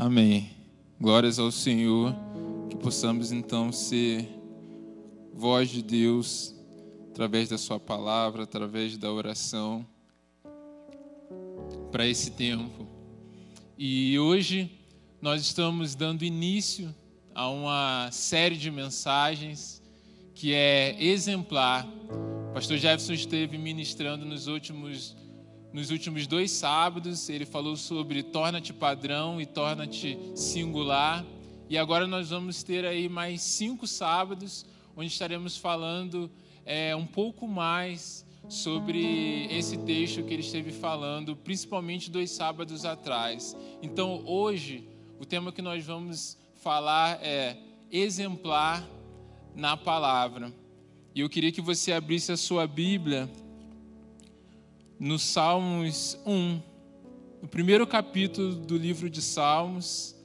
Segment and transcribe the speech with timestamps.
[0.00, 0.52] Amém.
[1.00, 2.14] Glórias ao Senhor,
[2.70, 4.28] que possamos então ser
[5.34, 6.54] voz de Deus
[7.10, 9.84] através da Sua palavra, através da oração,
[11.90, 12.86] para esse tempo.
[13.76, 14.70] E hoje
[15.20, 16.94] nós estamos dando início
[17.34, 19.82] a uma série de mensagens
[20.32, 21.84] que é exemplar.
[22.50, 25.16] O pastor Jefferson esteve ministrando nos últimos
[25.78, 31.24] nos últimos dois sábados, ele falou sobre torna-te padrão e torna-te singular.
[31.68, 36.28] E agora nós vamos ter aí mais cinco sábados, onde estaremos falando
[36.66, 43.56] é, um pouco mais sobre esse texto que ele esteve falando, principalmente dois sábados atrás.
[43.80, 44.84] Então, hoje,
[45.20, 47.56] o tema que nós vamos falar é
[47.88, 48.84] exemplar
[49.54, 50.52] na palavra.
[51.14, 53.30] E eu queria que você abrisse a sua Bíblia
[54.98, 56.60] no Salmos 1,
[57.42, 60.16] no primeiro capítulo do livro de Salmos,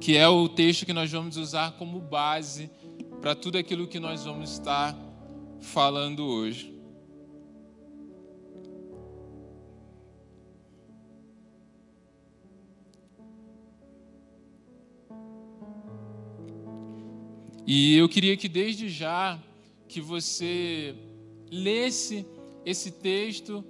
[0.00, 2.70] que é o texto que nós vamos usar como base
[3.22, 4.94] para tudo aquilo que nós vamos estar
[5.60, 6.74] falando hoje.
[17.66, 19.42] E eu queria que desde já
[19.88, 20.94] que você
[21.50, 22.24] lesse
[22.66, 23.64] esse texto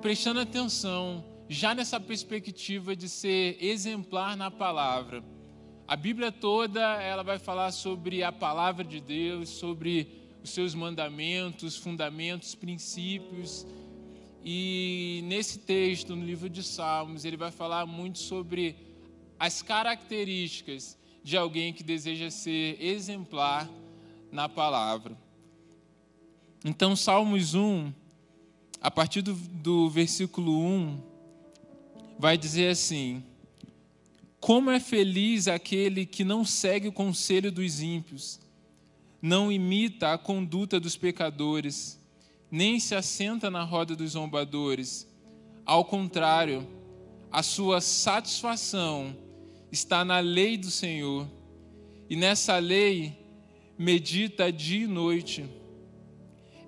[0.00, 5.24] prestando atenção, já nessa perspectiva de ser exemplar na palavra.
[5.88, 11.76] A Bíblia toda, ela vai falar sobre a palavra de Deus, sobre os seus mandamentos,
[11.76, 13.66] fundamentos, princípios.
[14.44, 18.76] E nesse texto, no livro de Salmos, ele vai falar muito sobre
[19.36, 23.68] as características de alguém que deseja ser exemplar
[24.30, 25.25] na palavra.
[26.64, 27.92] Então, Salmos 1,
[28.80, 31.00] a partir do, do versículo 1,
[32.18, 33.22] vai dizer assim:
[34.40, 38.40] Como é feliz aquele que não segue o conselho dos ímpios,
[39.20, 42.00] não imita a conduta dos pecadores,
[42.50, 45.06] nem se assenta na roda dos zombadores.
[45.64, 46.66] Ao contrário,
[47.30, 49.16] a sua satisfação
[49.70, 51.28] está na lei do Senhor,
[52.08, 53.18] e nessa lei
[53.76, 55.44] medita dia e noite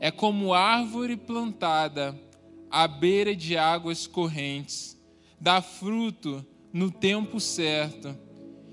[0.01, 2.19] é como árvore plantada
[2.71, 4.99] à beira de águas correntes,
[5.41, 8.17] dá fruto no tempo certo,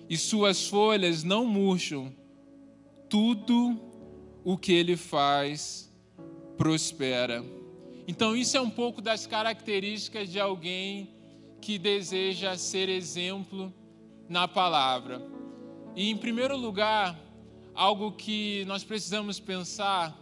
[0.10, 2.14] e suas folhas não murcham.
[3.10, 3.80] Tudo
[4.44, 5.92] o que ele faz
[6.58, 7.44] prospera.
[8.08, 11.10] Então, isso é um pouco das características de alguém
[11.60, 13.74] que deseja ser exemplo
[14.30, 15.22] na palavra.
[15.96, 17.20] E, em primeiro lugar,
[17.74, 20.16] algo que nós precisamos pensar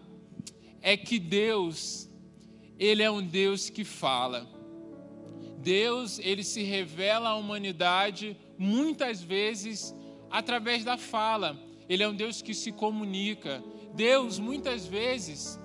[0.84, 2.10] é que Deus,
[2.78, 4.46] ele é um Deus que fala.
[5.58, 9.96] Deus, ele se revela à humanidade muitas vezes
[10.30, 11.58] através da fala.
[11.88, 13.64] Ele é um Deus que se comunica.
[13.96, 15.58] Deus, muitas vezes,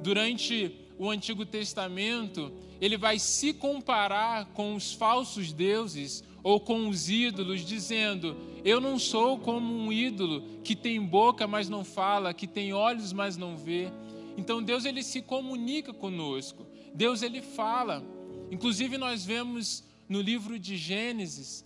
[0.00, 7.10] durante o Antigo Testamento, ele vai se comparar com os falsos deuses ou com os
[7.10, 12.46] ídolos, dizendo: Eu não sou como um ídolo que tem boca, mas não fala, que
[12.46, 13.90] tem olhos, mas não vê.
[14.36, 16.66] Então Deus ele se comunica conosco.
[16.94, 18.04] Deus ele fala.
[18.50, 21.64] Inclusive nós vemos no livro de Gênesis,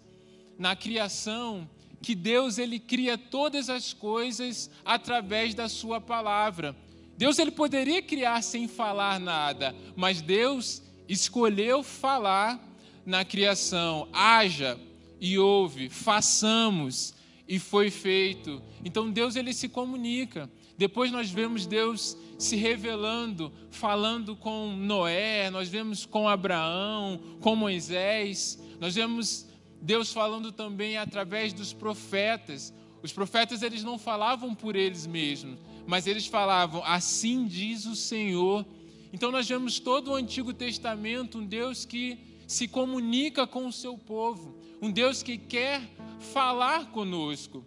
[0.58, 1.68] na criação,
[2.02, 6.76] que Deus ele cria todas as coisas através da sua palavra.
[7.16, 12.62] Deus ele poderia criar sem falar nada, mas Deus escolheu falar
[13.06, 14.08] na criação.
[14.12, 14.78] Haja
[15.20, 17.14] e ouve, façamos
[17.46, 18.62] e foi feito.
[18.84, 20.50] Então Deus ele se comunica.
[20.76, 28.58] Depois nós vemos Deus se revelando, falando com Noé, nós vemos com Abraão, com Moisés,
[28.80, 29.46] nós vemos
[29.80, 32.72] Deus falando também através dos profetas.
[33.02, 38.66] Os profetas eles não falavam por eles mesmos, mas eles falavam: Assim diz o Senhor.
[39.12, 42.18] Então nós vemos todo o Antigo Testamento um Deus que
[42.48, 45.82] se comunica com o seu povo, um Deus que quer
[46.24, 47.64] falar conosco.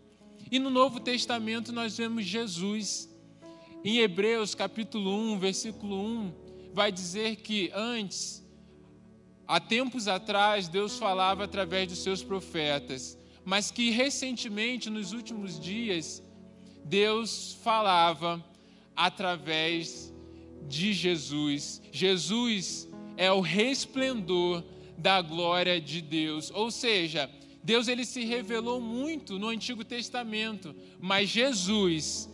[0.51, 3.09] E no Novo Testamento nós vemos Jesus
[3.83, 6.33] em Hebreus capítulo 1, versículo 1,
[6.74, 8.45] vai dizer que antes,
[9.48, 16.21] há tempos atrás, Deus falava através dos seus profetas, mas que recentemente, nos últimos dias,
[16.83, 18.44] Deus falava
[18.95, 20.13] através
[20.68, 21.81] de Jesus.
[21.92, 24.63] Jesus é o resplendor
[24.98, 26.51] da glória de Deus.
[26.54, 27.30] Ou seja,
[27.68, 32.30] Deus ele se revelou muito no Antigo Testamento, mas Jesus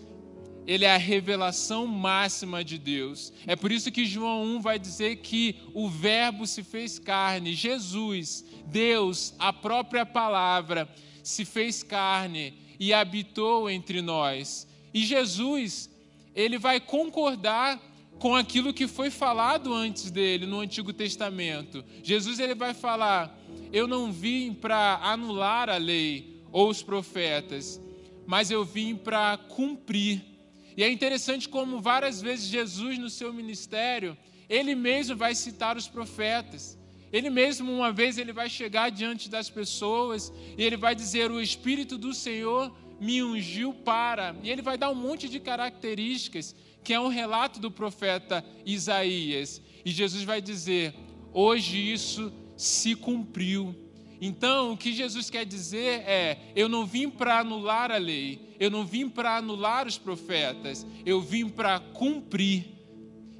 [0.67, 3.33] ele é a revelação máxima de Deus.
[3.47, 7.55] É por isso que João 1 vai dizer que o Verbo se fez carne.
[7.55, 10.87] Jesus, Deus, a própria palavra,
[11.23, 14.67] se fez carne e habitou entre nós.
[14.93, 15.89] E Jesus,
[16.35, 17.81] ele vai concordar
[18.19, 21.83] com aquilo que foi falado antes dele no Antigo Testamento.
[22.03, 23.35] Jesus ele vai falar:
[23.73, 27.81] "Eu não vim para anular a lei ou os profetas,
[28.25, 30.33] mas eu vim para cumprir
[30.75, 34.17] e é interessante como várias vezes Jesus, no seu ministério,
[34.49, 36.77] ele mesmo vai citar os profetas.
[37.11, 41.39] Ele mesmo, uma vez, ele vai chegar diante das pessoas e ele vai dizer: O
[41.39, 44.35] Espírito do Senhor me ungiu para.
[44.41, 49.61] E ele vai dar um monte de características, que é um relato do profeta Isaías.
[49.85, 50.95] E Jesus vai dizer:
[51.31, 53.75] Hoje isso se cumpriu.
[54.21, 58.71] Então, o que Jesus quer dizer é: eu não vim para anular a lei, eu
[58.71, 62.71] não vim para anular os profetas, eu vim para cumprir.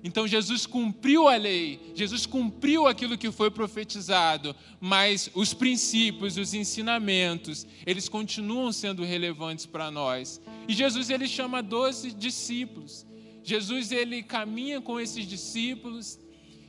[0.03, 6.53] Então, Jesus cumpriu a lei, Jesus cumpriu aquilo que foi profetizado, mas os princípios, os
[6.53, 10.41] ensinamentos, eles continuam sendo relevantes para nós.
[10.67, 13.05] E Jesus ele chama doze discípulos.
[13.41, 16.19] Jesus ele caminha com esses discípulos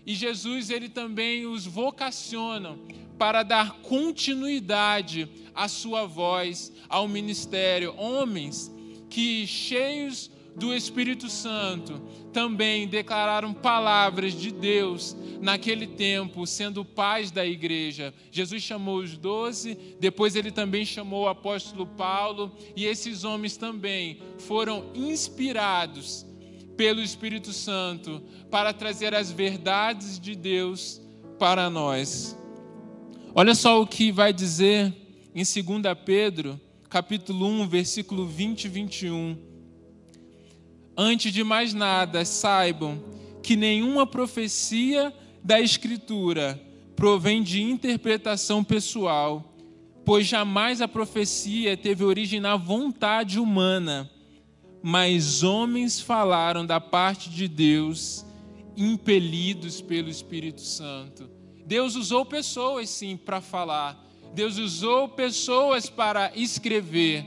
[0.07, 2.77] e Jesus ele também os vocaciona
[3.19, 7.95] para dar continuidade à sua voz, ao ministério.
[7.97, 8.73] Homens
[9.09, 12.01] que, cheios do Espírito Santo,
[12.33, 18.15] também declararam palavras de Deus naquele tempo, sendo pais da igreja.
[18.31, 24.21] Jesus chamou os doze, depois ele também chamou o apóstolo Paulo, e esses homens também
[24.39, 26.27] foram inspirados
[26.77, 31.01] pelo Espírito Santo para trazer as verdades de Deus
[31.39, 32.37] para nós.
[33.35, 34.95] Olha só o que vai dizer
[35.35, 35.55] em 2
[36.05, 39.39] Pedro, capítulo 1, versículo 20 e 21.
[40.97, 43.03] Antes de mais nada, saibam
[43.43, 45.13] que nenhuma profecia
[45.43, 46.61] da Escritura
[46.95, 49.57] provém de interpretação pessoal,
[50.05, 54.09] pois jamais a profecia teve origem na vontade humana,
[54.87, 58.23] mas homens falaram da parte de Deus,
[58.77, 61.31] impelidos pelo Espírito Santo.
[61.65, 63.99] Deus usou pessoas, sim, para falar.
[64.35, 67.25] Deus usou pessoas para escrever.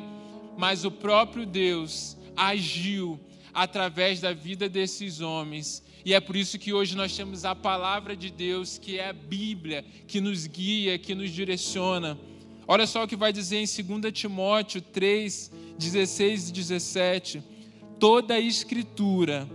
[0.55, 3.19] Mas o próprio Deus agiu
[3.51, 5.83] através da vida desses homens.
[6.05, 9.13] E é por isso que hoje nós temos a palavra de Deus, que é a
[9.13, 12.19] Bíblia, que nos guia, que nos direciona.
[12.67, 17.43] Olha só o que vai dizer em 2 Timóteo 3, 16 e 17.
[17.97, 19.49] Toda a Escritura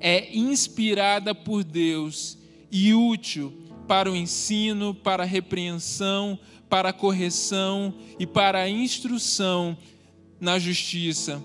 [0.00, 2.36] é inspirada por Deus
[2.72, 3.52] e útil
[3.86, 6.38] para o ensino, para a repreensão,
[6.68, 9.78] para a correção e para a instrução
[10.40, 11.40] na justiça,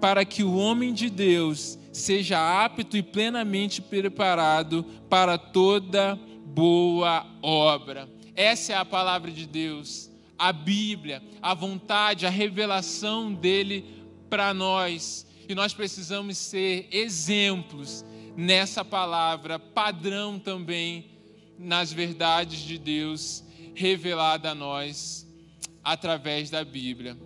[0.00, 8.08] para que o homem de Deus seja apto e plenamente preparado para toda boa obra.
[8.36, 13.84] Essa é a palavra de Deus, a Bíblia, a vontade, a revelação dele
[14.28, 15.26] para nós.
[15.48, 18.04] E nós precisamos ser exemplos
[18.36, 21.10] nessa palavra, padrão também
[21.58, 23.44] nas verdades de Deus
[23.74, 25.26] revelada a nós
[25.82, 27.16] através da Bíblia.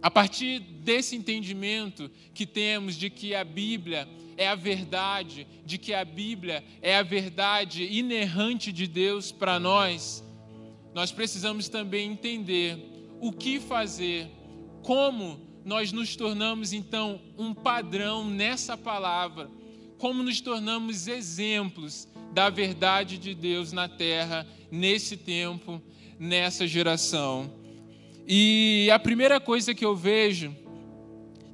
[0.00, 5.92] A partir desse entendimento que temos de que a Bíblia é a verdade, de que
[5.92, 10.22] a Bíblia é a verdade inerrante de Deus para nós,
[10.94, 12.78] nós precisamos também entender
[13.20, 14.28] o que fazer,
[14.82, 19.50] como nós nos tornamos então um padrão nessa palavra,
[19.98, 25.82] como nos tornamos exemplos da verdade de Deus na terra, nesse tempo,
[26.18, 27.52] nessa geração.
[28.26, 30.54] E a primeira coisa que eu vejo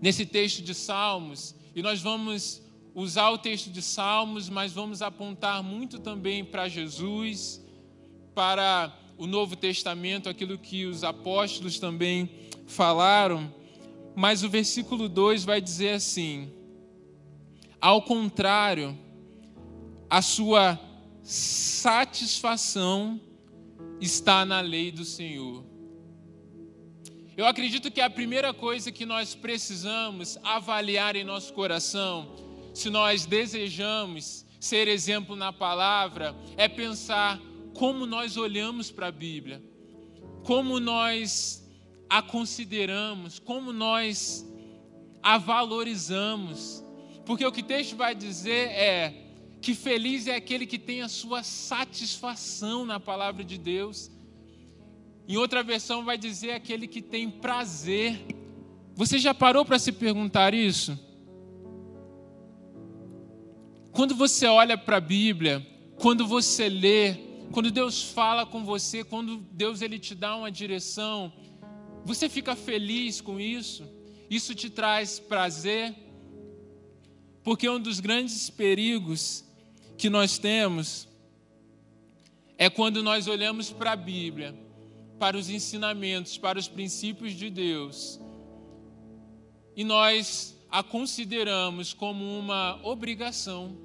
[0.01, 2.63] nesse texto de Salmos, e nós vamos
[2.95, 7.61] usar o texto de Salmos, mas vamos apontar muito também para Jesus,
[8.35, 12.31] para o Novo Testamento, aquilo que os apóstolos também
[12.67, 13.53] falaram.
[14.15, 16.53] Mas o versículo 2 vai dizer assim:
[17.81, 18.99] Ao contrário,
[20.09, 20.79] a sua
[21.23, 23.21] satisfação
[24.01, 25.65] está na lei do Senhor.
[27.37, 32.29] Eu acredito que a primeira coisa que nós precisamos avaliar em nosso coração,
[32.73, 37.41] se nós desejamos ser exemplo na palavra, é pensar
[37.75, 39.63] como nós olhamos para a Bíblia,
[40.45, 41.69] como nós
[42.09, 44.47] a consideramos, como nós
[45.23, 46.83] a valorizamos.
[47.27, 49.15] Porque o que o texto vai dizer é:
[49.61, 54.11] que feliz é aquele que tem a sua satisfação na palavra de Deus.
[55.27, 58.25] Em outra versão vai dizer aquele que tem prazer.
[58.95, 60.99] Você já parou para se perguntar isso?
[63.95, 65.65] quando você olha para a Bíblia,
[65.97, 67.15] quando você lê,
[67.55, 71.33] quando Deus fala com você, quando Deus ele te dá uma direção,
[72.05, 73.89] você fica feliz com isso?
[74.29, 75.95] Isso te traz prazer?
[77.45, 79.45] Porque um dos grandes perigos
[79.97, 81.07] que nós temos
[82.59, 84.53] é quando nós olhamos para a Bíblia,
[85.21, 88.19] para os ensinamentos, para os princípios de Deus,
[89.77, 93.79] e nós a consideramos como uma obrigação,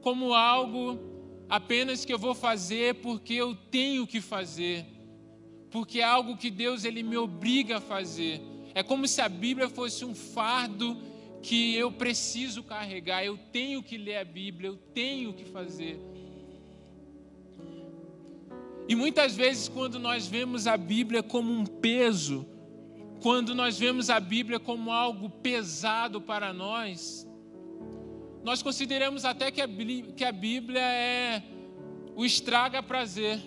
[0.00, 1.11] como algo
[1.52, 4.86] apenas que eu vou fazer porque eu tenho que fazer,
[5.70, 8.40] porque é algo que Deus ele me obriga a fazer.
[8.74, 10.96] É como se a Bíblia fosse um fardo
[11.42, 16.00] que eu preciso carregar, eu tenho que ler a Bíblia, eu tenho que fazer.
[18.88, 22.46] E muitas vezes, quando nós vemos a Bíblia como um peso,
[23.20, 27.28] quando nós vemos a Bíblia como algo pesado para nós,
[28.42, 31.42] nós consideramos até que a Bíblia é
[32.14, 33.40] o estraga prazer.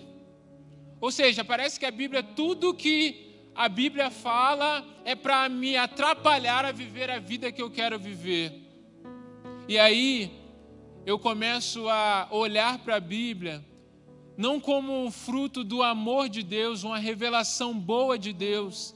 [1.00, 6.64] Ou seja, parece que a Bíblia, tudo que a Bíblia fala é para me atrapalhar
[6.64, 8.52] a viver a vida que eu quero viver.
[9.68, 10.32] E aí
[11.04, 13.64] eu começo a olhar para a Bíblia
[14.36, 18.94] não como um fruto do amor de Deus, uma revelação boa de Deus,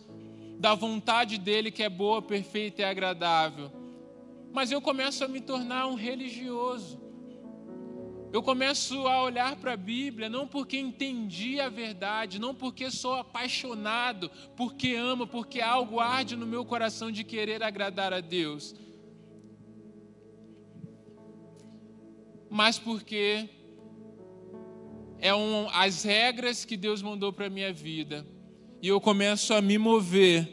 [0.59, 3.80] da vontade dele que é boa, perfeita e agradável.
[4.53, 7.01] Mas eu começo a me tornar um religioso.
[8.33, 13.15] Eu começo a olhar para a Bíblia não porque entendi a verdade, não porque sou
[13.15, 18.73] apaixonado, porque amo, porque algo arde no meu coração de querer agradar a Deus,
[22.49, 23.49] mas porque
[25.19, 28.25] é um, as regras que Deus mandou para a minha vida.
[28.81, 30.49] E eu começo a me mover,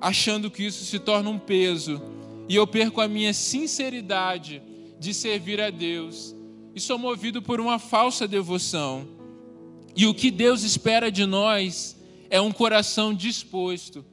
[0.00, 2.17] achando que isso se torna um peso.
[2.48, 4.62] E eu perco a minha sinceridade
[4.98, 6.34] de servir a Deus.
[6.74, 9.06] E sou movido por uma falsa devoção.
[9.94, 11.96] E o que Deus espera de nós
[12.30, 14.04] é um coração disposto,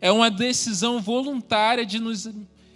[0.00, 2.28] é uma decisão voluntária de nos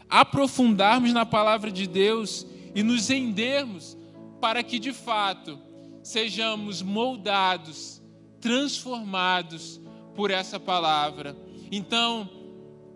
[0.09, 3.97] aprofundarmos na palavra de Deus e nos rendermos
[4.41, 5.59] para que de fato
[6.03, 8.03] sejamos moldados,
[8.41, 9.81] transformados
[10.15, 11.37] por essa palavra.
[11.71, 12.29] Então,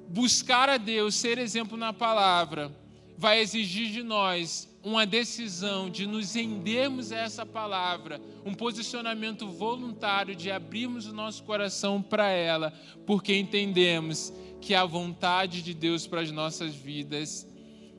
[0.08, 2.74] buscar a Deus, ser exemplo na palavra,
[3.16, 10.36] vai exigir de nós uma decisão de nos rendermos a essa palavra, um posicionamento voluntário
[10.36, 12.72] de abrirmos o nosso coração para ela,
[13.04, 17.46] porque entendemos que a vontade de Deus para as nossas vidas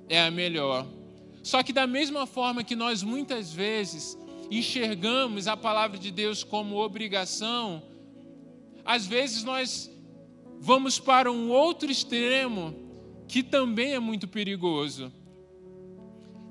[0.08, 0.88] é a melhor.
[1.44, 4.18] Só que, da mesma forma que nós muitas vezes
[4.50, 7.84] enxergamos a palavra de Deus como obrigação,
[8.86, 9.92] às vezes nós
[10.60, 12.74] vamos para um outro extremo
[13.28, 15.12] que também é muito perigoso,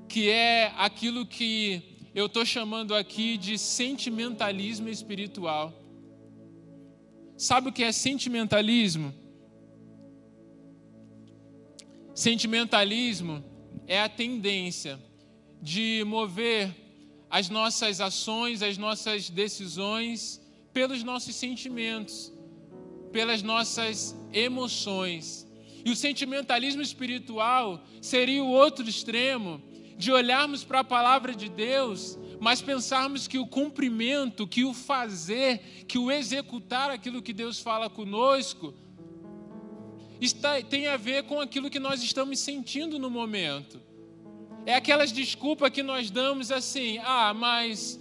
[0.07, 1.81] que é aquilo que
[2.13, 5.73] eu estou chamando aqui de sentimentalismo espiritual.
[7.35, 9.13] Sabe o que é sentimentalismo?
[12.15, 13.43] Sentimentalismo
[13.85, 14.99] é a tendência
[15.61, 16.75] de mover
[17.29, 20.41] as nossas ações, as nossas decisões
[20.73, 22.33] pelos nossos sentimentos,
[23.11, 25.47] pelas nossas emoções.
[25.83, 29.61] E o sentimentalismo espiritual seria o outro extremo
[29.97, 35.85] de olharmos para a palavra de Deus, mas pensarmos que o cumprimento, que o fazer,
[35.87, 38.73] que o executar aquilo que Deus fala conosco,
[40.21, 43.81] está, tem a ver com aquilo que nós estamos sentindo no momento.
[44.65, 47.99] É aquelas desculpas que nós damos assim: ah, mas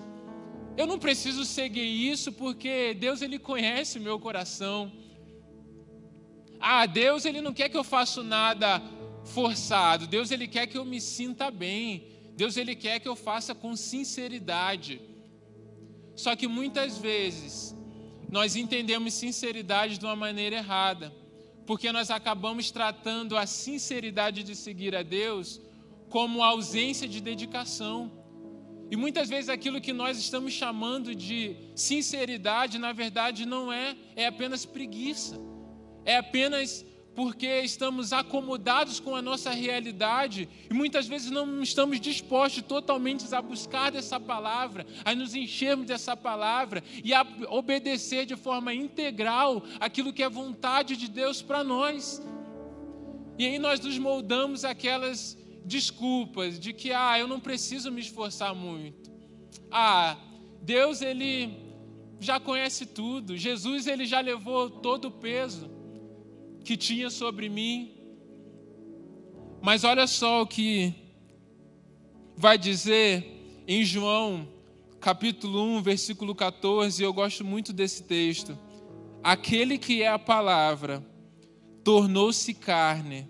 [0.76, 4.92] eu não preciso seguir isso porque Deus ele conhece o meu coração.
[6.60, 8.82] Ah, Deus ele não quer que eu faça nada
[9.24, 10.06] forçado.
[10.06, 12.06] Deus ele quer que eu me sinta bem.
[12.36, 15.00] Deus ele quer que eu faça com sinceridade.
[16.14, 17.74] Só que muitas vezes
[18.28, 21.14] nós entendemos sinceridade de uma maneira errada,
[21.66, 25.60] porque nós acabamos tratando a sinceridade de seguir a Deus
[26.08, 28.25] como ausência de dedicação.
[28.90, 34.26] E muitas vezes aquilo que nós estamos chamando de sinceridade, na verdade, não é, é
[34.26, 35.40] apenas preguiça.
[36.04, 36.84] É apenas
[37.16, 43.40] porque estamos acomodados com a nossa realidade e muitas vezes não estamos dispostos totalmente a
[43.40, 50.12] buscar dessa palavra, a nos enchermos dessa palavra e a obedecer de forma integral aquilo
[50.12, 52.22] que é vontade de Deus para nós.
[53.38, 58.54] E aí nós nos moldamos aquelas desculpas de que ah, eu não preciso me esforçar
[58.54, 59.10] muito.
[59.70, 60.16] Ah,
[60.62, 61.50] Deus ele
[62.20, 63.36] já conhece tudo.
[63.36, 65.68] Jesus ele já levou todo o peso
[66.64, 67.92] que tinha sobre mim.
[69.60, 70.94] Mas olha só o que
[72.36, 74.48] vai dizer em João,
[75.00, 78.56] capítulo 1, versículo 14, eu gosto muito desse texto.
[79.22, 81.04] Aquele que é a palavra
[81.82, 83.28] tornou-se carne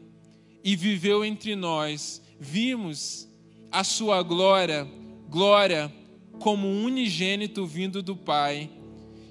[0.62, 2.20] e viveu entre nós.
[2.38, 3.28] Vimos
[3.70, 4.86] a sua glória,
[5.28, 5.92] glória
[6.38, 8.70] como unigênito vindo do Pai,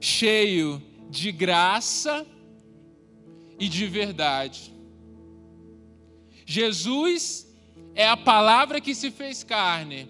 [0.02, 2.26] cheio de graça
[3.60, 4.74] e de verdade.
[6.46, 7.48] Jesus
[7.94, 10.08] é a palavra que se fez carne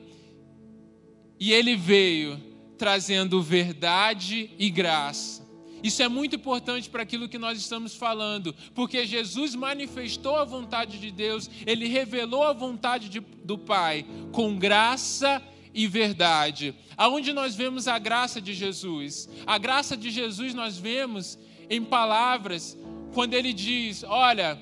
[1.40, 2.38] e ele veio
[2.78, 5.45] trazendo verdade e graça.
[5.84, 10.98] Isso é muito importante para aquilo que nós estamos falando, porque Jesus manifestou a vontade
[11.00, 15.42] de Deus, ele revelou a vontade de, do Pai com graça
[15.74, 16.74] e verdade.
[16.96, 19.30] Aonde nós vemos a graça de Jesus?
[19.46, 21.38] A graça de Jesus nós vemos
[21.70, 22.78] em palavras
[23.14, 24.60] quando ele diz: Olha,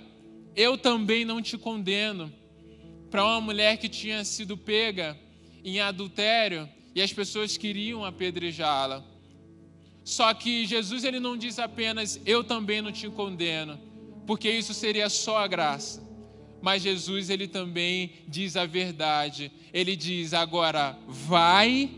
[0.55, 2.33] eu também não te condeno.
[3.09, 5.15] Para uma mulher que tinha sido pega
[5.63, 9.12] em adultério e as pessoas queriam apedrejá-la.
[10.03, 13.79] Só que Jesus ele não diz apenas eu também não te condeno,
[14.27, 16.03] porque isso seria só a graça.
[16.61, 19.51] Mas Jesus ele também diz a verdade.
[19.73, 21.89] Ele diz agora vai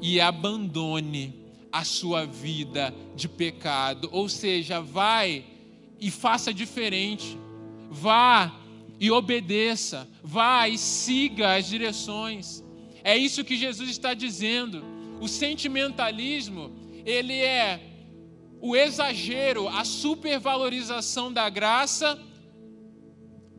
[0.00, 1.34] e abandone
[1.72, 5.44] a sua vida de pecado, ou seja, vai
[6.00, 7.36] e faça diferente.
[7.90, 8.60] Vá
[9.00, 12.62] e obedeça, vá e siga as direções.
[13.02, 14.84] É isso que Jesus está dizendo.
[15.20, 16.72] O sentimentalismo
[17.04, 17.80] ele é
[18.60, 22.18] o exagero, a supervalorização da graça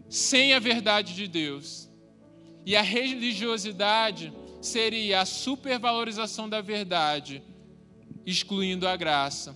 [0.09, 1.89] sem a verdade de Deus.
[2.65, 7.43] E a religiosidade seria a supervalorização da verdade,
[8.25, 9.55] excluindo a graça.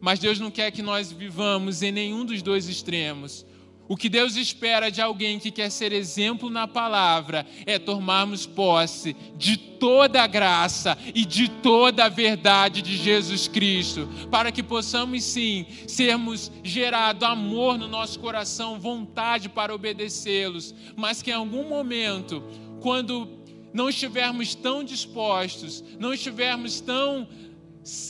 [0.00, 3.44] Mas Deus não quer que nós vivamos em nenhum dos dois extremos.
[3.86, 9.14] O que Deus espera de alguém que quer ser exemplo na palavra é tomarmos posse
[9.36, 15.22] de toda a graça e de toda a verdade de Jesus Cristo, para que possamos
[15.22, 22.42] sim sermos gerado amor no nosso coração, vontade para obedecê-los, mas que em algum momento,
[22.80, 23.28] quando
[23.74, 27.28] não estivermos tão dispostos, não estivermos tão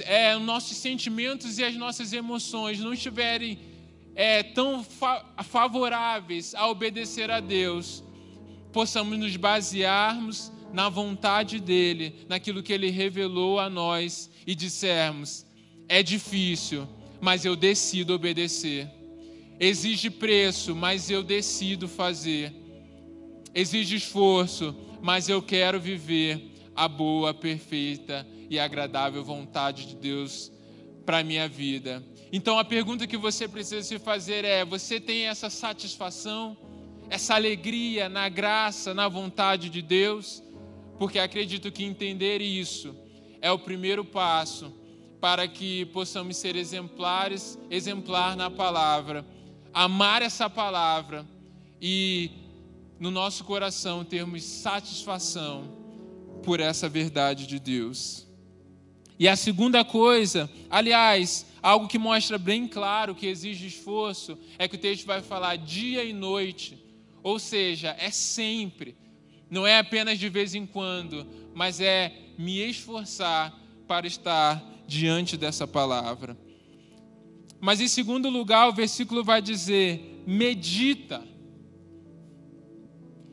[0.05, 3.59] é, nossos sentimentos e as nossas emoções não estiverem
[4.14, 8.03] é, tão fa favoráveis a obedecer a Deus,
[8.72, 15.46] possamos nos basearmos na vontade dEle, naquilo que Ele revelou a nós e dissermos:
[15.88, 16.88] é difícil,
[17.20, 18.90] mas eu decido obedecer.
[19.59, 22.53] Exige preço, mas eu decido fazer.
[23.55, 30.50] Exige esforço, mas eu quero viver a boa, perfeita e agradável vontade de Deus
[31.07, 32.03] para minha vida.
[32.37, 36.57] Então a pergunta que você precisa se fazer é: você tem essa satisfação,
[37.09, 40.42] essa alegria na graça, na vontade de Deus?
[40.99, 42.92] Porque acredito que entender isso
[43.40, 44.75] é o primeiro passo
[45.20, 49.25] para que possamos ser exemplares, exemplar na palavra,
[49.73, 51.25] amar essa palavra
[51.81, 52.33] e
[52.99, 55.70] no nosso coração termos satisfação
[56.42, 58.24] por essa verdade de Deus.
[59.18, 64.74] E a segunda coisa, aliás, algo que mostra bem claro que exige esforço, é que
[64.74, 66.79] o texto vai falar dia e noite,
[67.22, 68.96] ou seja, é sempre,
[69.48, 75.66] não é apenas de vez em quando, mas é me esforçar para estar diante dessa
[75.66, 76.37] palavra.
[77.61, 81.27] Mas em segundo lugar, o versículo vai dizer: medita.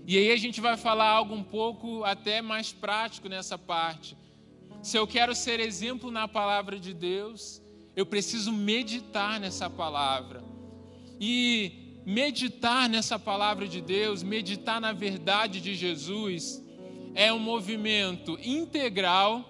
[0.08, 4.16] E aí a gente vai falar algo um pouco até mais prático nessa parte.
[4.82, 7.62] Se eu quero ser exemplo na palavra de Deus,
[7.96, 10.44] eu preciso meditar nessa palavra.
[11.20, 16.64] E meditar nessa palavra de Deus, meditar na verdade de Jesus,
[17.14, 19.48] é um movimento integral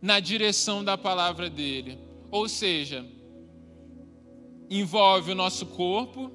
[0.00, 1.98] na direção da palavra dele.
[2.30, 3.06] Ou seja,
[4.68, 6.30] envolve o nosso corpo,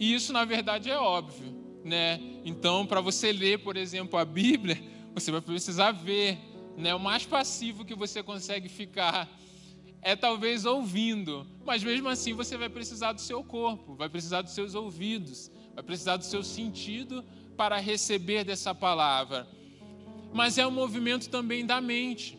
[0.00, 2.20] e isso na verdade é óbvio, né?
[2.44, 4.82] Então, para você ler, por exemplo, a Bíblia,
[5.14, 6.38] você vai precisar ver
[6.78, 6.94] né?
[6.94, 9.28] O mais passivo que você consegue ficar
[10.00, 14.52] é talvez ouvindo, mas mesmo assim você vai precisar do seu corpo, vai precisar dos
[14.52, 17.24] seus ouvidos, vai precisar do seu sentido
[17.56, 19.48] para receber dessa palavra.
[20.32, 22.38] Mas é um movimento também da mente.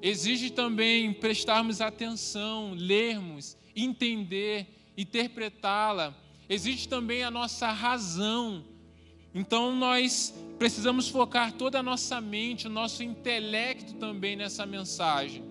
[0.00, 6.14] Exige também prestarmos atenção, lermos, entender, interpretá-la.
[6.48, 8.64] Existe também a nossa razão.
[9.34, 15.42] Então nós precisamos focar toda a nossa mente, o nosso intelecto também nessa mensagem,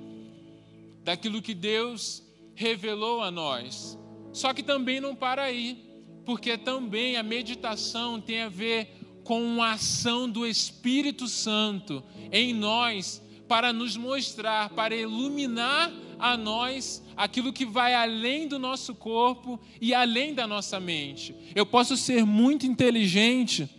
[1.04, 3.98] daquilo que Deus revelou a nós.
[4.34, 5.84] Só que também não para aí,
[6.26, 13.22] porque também a meditação tem a ver com a ação do Espírito Santo em nós
[13.48, 19.94] para nos mostrar, para iluminar a nós aquilo que vai além do nosso corpo e
[19.94, 21.36] além da nossa mente.
[21.54, 23.70] Eu posso ser muito inteligente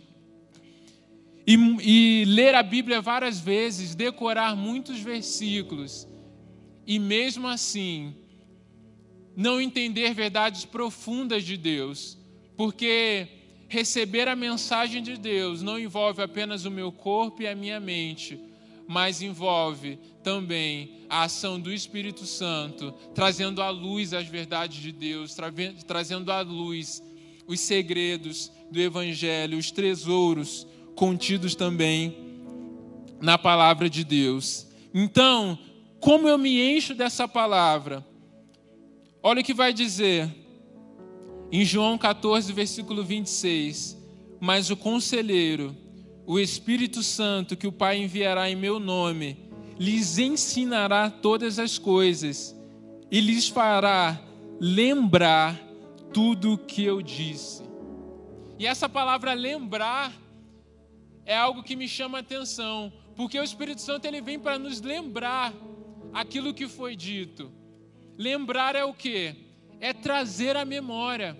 [1.47, 6.07] e, e ler a Bíblia várias vezes, decorar muitos versículos,
[6.85, 8.13] e mesmo assim
[9.35, 12.19] não entender verdades profundas de Deus,
[12.55, 13.27] porque
[13.67, 18.39] receber a mensagem de Deus não envolve apenas o meu corpo e a minha mente,
[18.87, 25.33] mas envolve também a ação do Espírito Santo, trazendo à luz as verdades de Deus,
[25.33, 25.51] tra
[25.85, 27.01] trazendo à luz
[27.47, 30.65] os segredos do Evangelho, os tesouros
[30.95, 32.15] contidos também
[33.19, 34.67] na palavra de Deus.
[34.93, 35.57] Então,
[35.99, 38.05] como eu me encho dessa palavra?
[39.21, 40.33] Olha o que vai dizer
[41.51, 43.97] em João 14, versículo 26.
[44.39, 45.75] Mas o conselheiro,
[46.25, 49.37] o Espírito Santo, que o Pai enviará em meu nome,
[49.79, 52.55] lhes ensinará todas as coisas
[53.09, 54.21] e lhes fará
[54.59, 55.59] lembrar
[56.13, 57.63] tudo o que eu disse.
[58.59, 60.13] E essa palavra lembrar
[61.25, 64.81] é algo que me chama a atenção, porque o Espírito Santo ele vem para nos
[64.81, 65.53] lembrar
[66.13, 67.51] aquilo que foi dito.
[68.17, 69.35] Lembrar é o que?
[69.79, 71.35] É trazer a memória.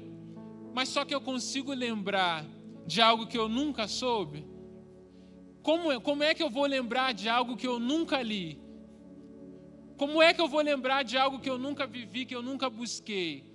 [0.74, 2.46] Mas só que eu consigo lembrar
[2.88, 4.51] de algo que eu nunca soube?
[5.64, 8.60] Como é, como é que eu vou lembrar de algo que eu nunca li?
[9.98, 12.70] Como é que eu vou lembrar de algo que eu nunca vivi, que eu nunca
[12.70, 13.46] busquei?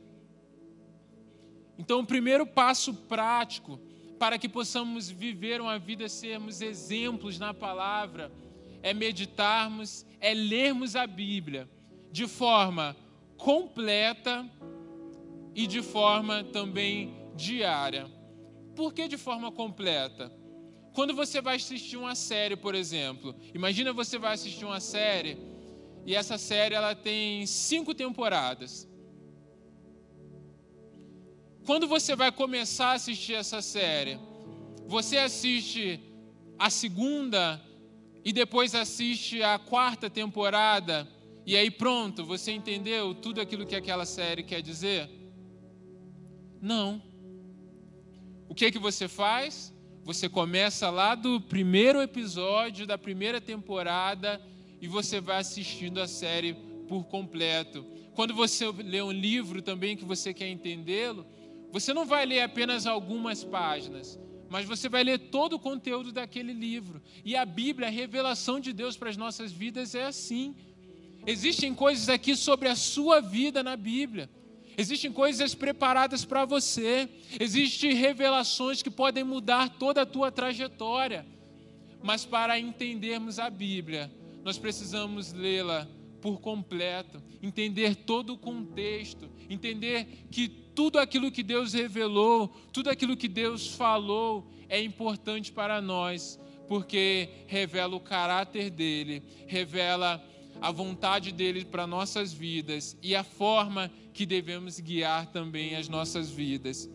[1.79, 3.81] Então, o primeiro passo prático
[4.19, 8.33] para que possamos viver uma vida, sermos exemplos na palavra,
[8.83, 11.69] é meditarmos, é lermos a Bíblia
[12.12, 12.97] de forma
[13.37, 14.49] completa
[15.55, 18.07] e de forma também diária.
[18.75, 20.33] Por que de forma completa?
[20.96, 25.37] Quando você vai assistir uma série, por exemplo, imagina você vai assistir uma série
[26.06, 28.88] e essa série ela tem cinco temporadas.
[31.66, 34.18] Quando você vai começar a assistir essa série,
[34.87, 36.00] você assiste
[36.59, 37.62] a segunda
[38.24, 41.06] e depois assiste a quarta temporada
[41.44, 45.11] e aí pronto, você entendeu tudo aquilo que aquela série quer dizer?
[46.59, 47.02] Não.
[48.48, 49.75] O que é que você faz?
[50.07, 54.40] Você começa lá do primeiro episódio da primeira temporada
[54.81, 56.55] e você vai assistindo a série
[56.87, 57.85] por completo.
[58.14, 61.27] Quando você lê um livro também que você quer entendê-lo,
[61.73, 64.16] você não vai ler apenas algumas páginas,
[64.49, 67.03] mas você vai ler todo o conteúdo daquele livro.
[67.25, 70.55] E a Bíblia, a revelação de Deus para as nossas vidas é assim.
[71.27, 74.31] Existem coisas aqui sobre a sua vida na Bíblia.
[74.76, 77.08] Existem coisas preparadas para você.
[77.40, 81.26] Existem revelações que podem mudar toda a tua trajetória.
[82.02, 84.12] Mas para entendermos a Bíblia,
[84.44, 85.88] nós precisamos lê-la
[86.20, 93.16] por completo, entender todo o contexto, entender que tudo aquilo que Deus revelou, tudo aquilo
[93.16, 100.22] que Deus falou é importante para nós, porque revela o caráter dele, revela
[100.60, 106.31] a vontade dele para nossas vidas e a forma que devemos guiar também as nossas
[106.31, 106.88] vidas.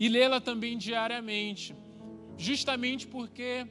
[0.00, 1.74] E lê-la também diariamente,
[2.38, 3.66] justamente porque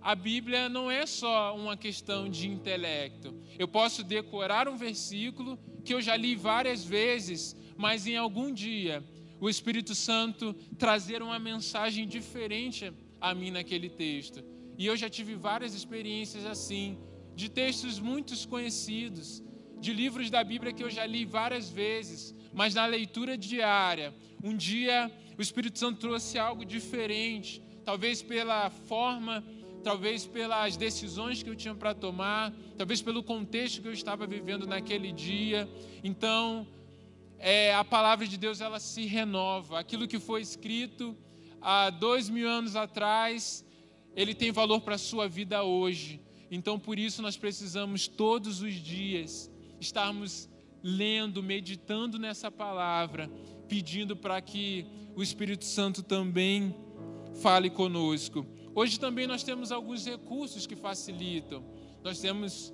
[0.00, 3.34] a Bíblia não é só uma questão de intelecto.
[3.58, 9.04] Eu posso decorar um versículo que eu já li várias vezes, mas em algum dia
[9.38, 14.42] o Espírito Santo trazer uma mensagem diferente a mim naquele texto.
[14.78, 16.98] E eu já tive várias experiências assim
[17.36, 19.42] de textos muito conhecidos,
[19.82, 24.56] de livros da Bíblia que eu já li várias vezes, mas na leitura diária, um
[24.56, 29.44] dia o Espírito Santo trouxe algo diferente, talvez pela forma,
[29.82, 34.68] talvez pelas decisões que eu tinha para tomar, talvez pelo contexto que eu estava vivendo
[34.68, 35.68] naquele dia.
[36.04, 36.64] Então,
[37.40, 39.80] é, a palavra de Deus ela se renova.
[39.80, 41.16] Aquilo que foi escrito
[41.60, 43.64] há dois mil anos atrás,
[44.14, 46.20] ele tem valor para a sua vida hoje.
[46.52, 49.50] Então, por isso, nós precisamos todos os dias
[49.82, 50.48] estarmos
[50.82, 53.30] lendo, meditando nessa palavra,
[53.68, 56.74] pedindo para que o Espírito Santo também
[57.42, 58.46] fale conosco.
[58.74, 61.62] Hoje também nós temos alguns recursos que facilitam.
[62.02, 62.72] Nós temos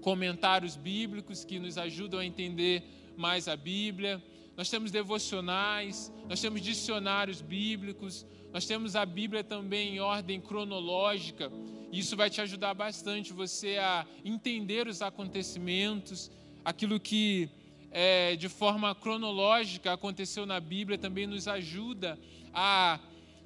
[0.00, 2.82] comentários bíblicos que nos ajudam a entender
[3.16, 4.22] mais a Bíblia.
[4.56, 11.50] Nós temos devocionais, nós temos dicionários bíblicos, nós temos a Bíblia também em ordem cronológica.
[11.92, 16.30] Isso vai te ajudar bastante você a entender os acontecimentos,
[16.64, 17.48] aquilo que
[17.90, 22.18] é, de forma cronológica aconteceu na Bíblia também nos ajuda
[22.52, 23.00] a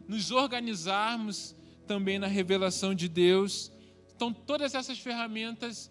[0.07, 1.55] nos organizarmos
[1.87, 3.73] também na revelação de Deus.
[4.15, 5.91] Então, todas essas ferramentas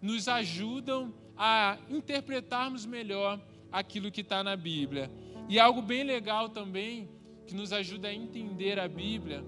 [0.00, 5.10] nos ajudam a interpretarmos melhor aquilo que está na Bíblia.
[5.48, 7.08] E algo bem legal também,
[7.46, 9.44] que nos ajuda a entender a Bíblia,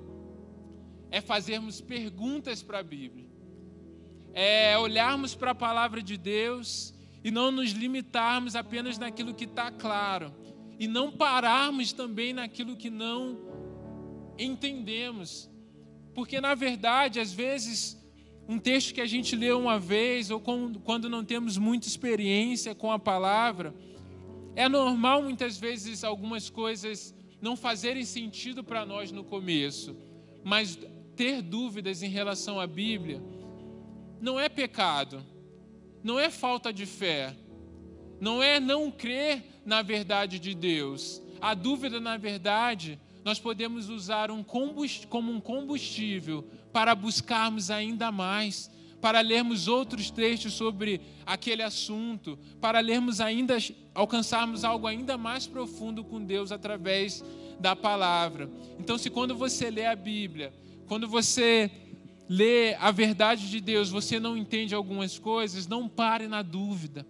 [1.10, 3.26] é fazermos perguntas para a Bíblia.
[4.32, 9.70] É olharmos para a palavra de Deus e não nos limitarmos apenas naquilo que está
[9.70, 10.34] claro.
[10.78, 13.38] E não pararmos também naquilo que não
[14.36, 15.48] entendemos.
[16.14, 17.96] Porque, na verdade, às vezes,
[18.48, 22.90] um texto que a gente lê uma vez, ou quando não temos muita experiência com
[22.90, 23.74] a palavra,
[24.56, 29.94] é normal muitas vezes algumas coisas não fazerem sentido para nós no começo,
[30.42, 30.78] mas
[31.14, 33.22] ter dúvidas em relação à Bíblia
[34.18, 35.22] não é pecado,
[36.02, 37.36] não é falta de fé,
[38.18, 41.20] não é não crer na verdade de Deus.
[41.38, 48.70] A dúvida, na verdade, nós podemos usar um como um combustível para buscarmos ainda mais,
[49.04, 53.58] para lermos outros textos sobre aquele assunto, para lermos ainda,
[53.94, 57.22] alcançarmos algo ainda mais profundo com Deus através
[57.60, 58.48] da palavra.
[58.80, 60.54] Então, se quando você lê a Bíblia,
[60.86, 61.70] quando você
[62.26, 67.06] lê a verdade de Deus, você não entende algumas coisas, não pare na dúvida.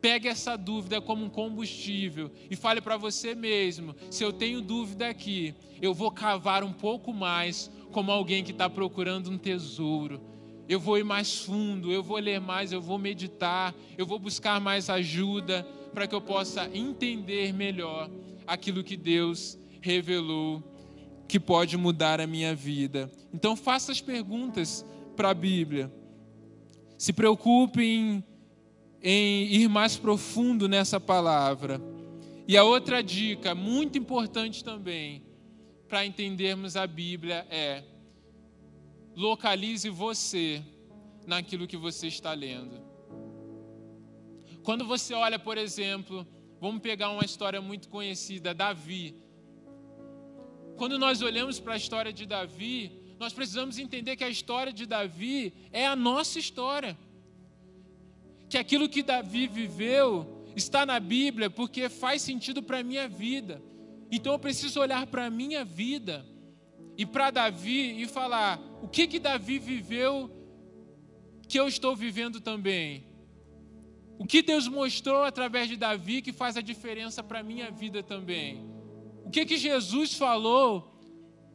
[0.00, 5.08] Pegue essa dúvida como um combustível e fale para você mesmo: se eu tenho dúvida
[5.08, 10.36] aqui, eu vou cavar um pouco mais, como alguém que está procurando um tesouro.
[10.68, 14.60] Eu vou ir mais fundo, eu vou ler mais, eu vou meditar, eu vou buscar
[14.60, 18.10] mais ajuda para que eu possa entender melhor
[18.46, 20.62] aquilo que Deus revelou
[21.28, 23.10] que pode mudar a minha vida.
[23.32, 25.92] Então faça as perguntas para a Bíblia.
[26.96, 28.24] Se preocupe em,
[29.02, 31.80] em ir mais profundo nessa palavra.
[32.48, 35.22] E a outra dica, muito importante também,
[35.86, 37.84] para entendermos a Bíblia é:
[39.18, 40.62] localize você
[41.26, 42.80] naquilo que você está lendo.
[44.62, 46.24] Quando você olha, por exemplo,
[46.60, 49.16] vamos pegar uma história muito conhecida, Davi.
[50.76, 54.86] Quando nós olhamos para a história de Davi, nós precisamos entender que a história de
[54.86, 56.96] Davi é a nossa história.
[58.48, 63.60] Que aquilo que Davi viveu está na Bíblia porque faz sentido para a minha vida.
[64.12, 66.24] Então eu preciso olhar para a minha vida
[66.98, 70.28] e para Davi e falar: o que que Davi viveu
[71.48, 73.06] que eu estou vivendo também?
[74.18, 78.02] O que Deus mostrou através de Davi que faz a diferença para a minha vida
[78.02, 78.68] também?
[79.24, 80.92] O que que Jesus falou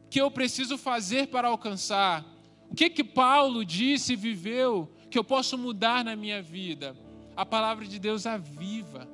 [0.08, 2.24] que eu preciso fazer para alcançar?
[2.70, 6.96] O que que Paulo disse e viveu que eu posso mudar na minha vida?
[7.36, 9.06] A palavra de Deus aviva.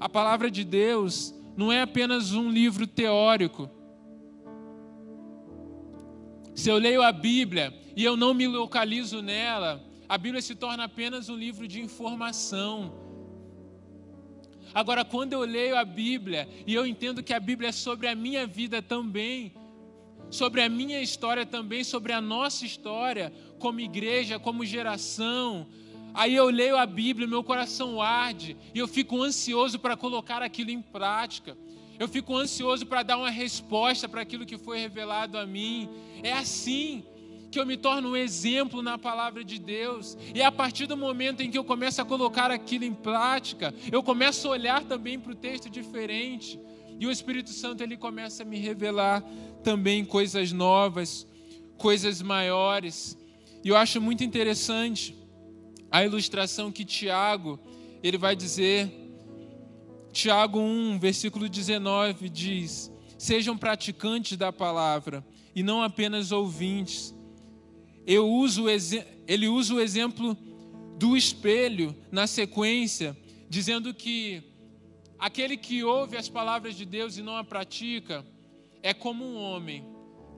[0.00, 3.68] A palavra de Deus não é apenas um livro teórico.
[6.54, 10.84] Se eu leio a Bíblia e eu não me localizo nela, a Bíblia se torna
[10.84, 13.04] apenas um livro de informação
[14.74, 18.14] Agora, quando eu leio a Bíblia e eu entendo que a Bíblia é sobre a
[18.16, 19.54] minha vida também,
[20.28, 25.68] sobre a minha história também, sobre a nossa história, como igreja, como geração,
[26.12, 30.72] aí eu leio a Bíblia, meu coração arde e eu fico ansioso para colocar aquilo
[30.72, 31.56] em prática.
[31.98, 35.88] Eu fico ansioso para dar uma resposta para aquilo que foi revelado a mim.
[36.22, 37.04] É assim
[37.50, 40.18] que eu me torno um exemplo na palavra de Deus.
[40.34, 43.72] E é a partir do momento em que eu começo a colocar aquilo em prática,
[43.92, 46.58] eu começo a olhar também para o texto diferente.
[46.98, 49.22] E o Espírito Santo ele começa a me revelar
[49.62, 51.26] também coisas novas,
[51.76, 53.16] coisas maiores.
[53.64, 55.16] E eu acho muito interessante
[55.90, 57.60] a ilustração que Tiago
[58.02, 59.03] ele vai dizer.
[60.14, 67.12] Tiago 1, versículo 19 diz: Sejam praticantes da palavra e não apenas ouvintes,
[68.06, 68.66] eu uso,
[69.26, 70.38] ele usa o exemplo
[70.96, 73.16] do espelho na sequência,
[73.50, 74.40] dizendo que
[75.18, 78.24] aquele que ouve as palavras de Deus e não a pratica
[78.84, 79.84] é como um homem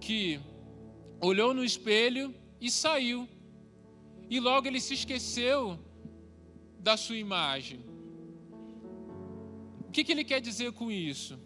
[0.01, 0.41] que
[1.21, 3.29] olhou no espelho e saiu,
[4.31, 5.79] e logo ele se esqueceu
[6.79, 7.86] da sua imagem.
[9.97, 11.41] Que, que ele quer dizer com isso?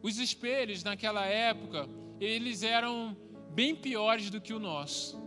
[0.00, 1.88] Os espelhos naquela época,
[2.20, 3.16] eles eram
[3.50, 5.20] bem piores do que o nosso.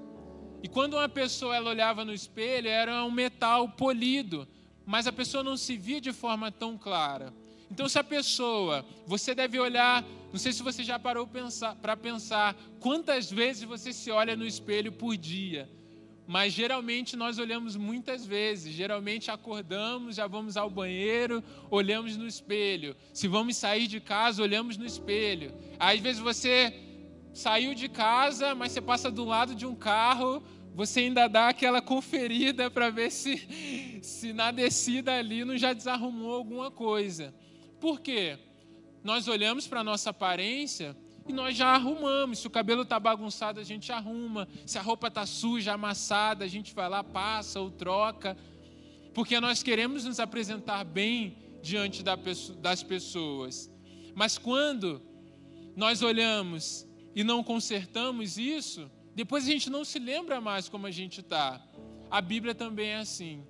[0.64, 4.48] E quando uma pessoa ela olhava no espelho, era um metal polido,
[4.86, 7.34] mas a pessoa não se via de forma tão clara.
[7.70, 11.28] Então, se a pessoa, você deve olhar, não sei se você já parou
[11.82, 15.70] para pensar quantas vezes você se olha no espelho por dia,
[16.30, 18.76] mas geralmente nós olhamos muitas vezes.
[18.76, 22.96] Geralmente acordamos, já vamos ao banheiro, olhamos no espelho.
[23.12, 25.52] Se vamos sair de casa, olhamos no espelho.
[25.80, 26.72] Às vezes você
[27.34, 30.44] saiu de casa, mas você passa do lado de um carro,
[30.76, 36.36] você ainda dá aquela conferida para ver se, se na descida ali não já desarrumou
[36.36, 37.34] alguma coisa.
[37.80, 38.38] Por quê?
[39.04, 40.96] Nós olhamos para a nossa aparência
[41.28, 42.40] e nós já arrumamos.
[42.40, 44.48] Se o cabelo está bagunçado, a gente arruma.
[44.66, 48.38] Se a roupa está suja, amassada, a gente vai lá, passa ou troca.
[49.14, 53.72] Porque nós queremos nos apresentar bem diante das pessoas.
[54.16, 55.02] Mas quando
[55.76, 60.92] nós olhamos e não consertamos isso, depois a gente não se lembra mais como a
[60.92, 61.62] gente está.
[62.10, 63.46] A Bíblia também é assim.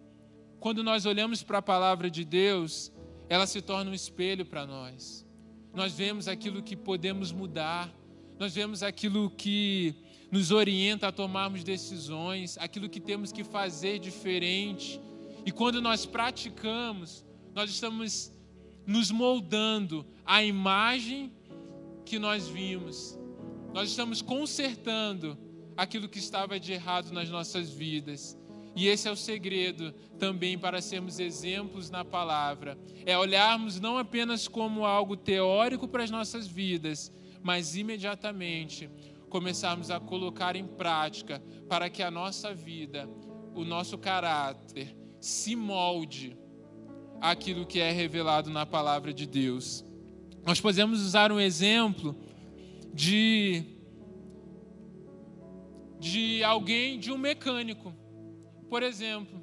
[0.60, 2.92] Quando nós olhamos para a palavra de Deus,
[3.30, 5.26] ela se torna um espelho para nós.
[5.74, 7.94] Nós vemos aquilo que podemos mudar,
[8.40, 9.96] nós vemos aquilo que
[10.32, 15.00] nos orienta a tomarmos decisões, aquilo que temos que fazer diferente.
[15.46, 18.32] E quando nós praticamos, nós estamos
[18.86, 21.32] nos moldando à imagem
[22.06, 23.20] que nós vimos.
[23.74, 25.38] Nós estamos consertando
[25.76, 28.39] aquilo que estava de errado nas nossas vidas.
[28.80, 32.78] E esse é o segredo também para sermos exemplos na palavra.
[33.06, 37.12] É olharmos não apenas como algo teórico para as nossas vidas,
[37.44, 38.90] mas imediatamente
[39.30, 43.10] começarmos a colocar em prática para que a nossa vida,
[43.54, 46.38] o nosso caráter, se molde
[47.20, 49.84] aquilo que é revelado na palavra de Deus.
[50.46, 52.16] Nós podemos usar um exemplo
[52.94, 53.76] de
[56.00, 57.94] de alguém, de um mecânico.
[58.70, 59.42] Por exemplo,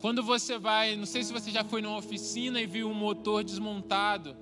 [0.00, 3.44] quando você vai, não sei se você já foi numa oficina e viu um motor
[3.44, 4.36] desmontado,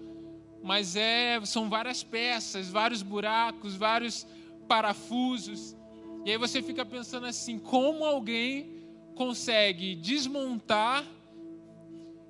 [0.62, 4.26] mas é, são várias peças, vários buracos, vários
[4.66, 5.76] parafusos.
[6.24, 8.72] E aí você fica pensando assim, como alguém
[9.14, 11.04] consegue desmontar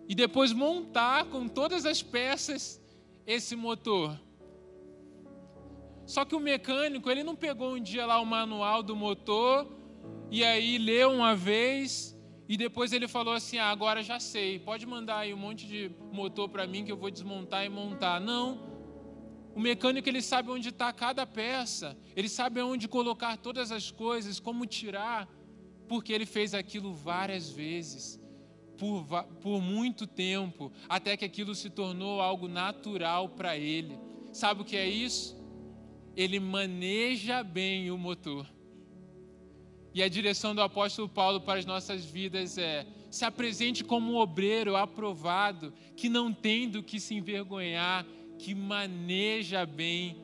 [0.08, 2.80] e depois montar com todas as peças
[3.24, 4.18] esse motor?
[6.04, 9.78] Só que o mecânico, ele não pegou um dia lá o manual do motor
[10.30, 12.16] e aí leu uma vez
[12.48, 15.90] e depois ele falou assim: ah, agora já sei, pode mandar aí um monte de
[16.12, 18.20] motor para mim que eu vou desmontar e montar.
[18.20, 18.68] Não.
[19.54, 24.38] O mecânico ele sabe onde está cada peça, ele sabe onde colocar todas as coisas,
[24.38, 25.28] como tirar,
[25.88, 28.20] porque ele fez aquilo várias vezes,
[28.78, 29.04] por,
[29.42, 33.98] por muito tempo, até que aquilo se tornou algo natural para ele.
[34.32, 35.40] Sabe o que é isso?
[36.16, 38.46] ele maneja bem o motor.
[39.92, 44.16] E a direção do apóstolo Paulo para as nossas vidas é: se apresente como um
[44.16, 48.06] obreiro aprovado, que não tem do que se envergonhar,
[48.38, 50.16] que maneja bem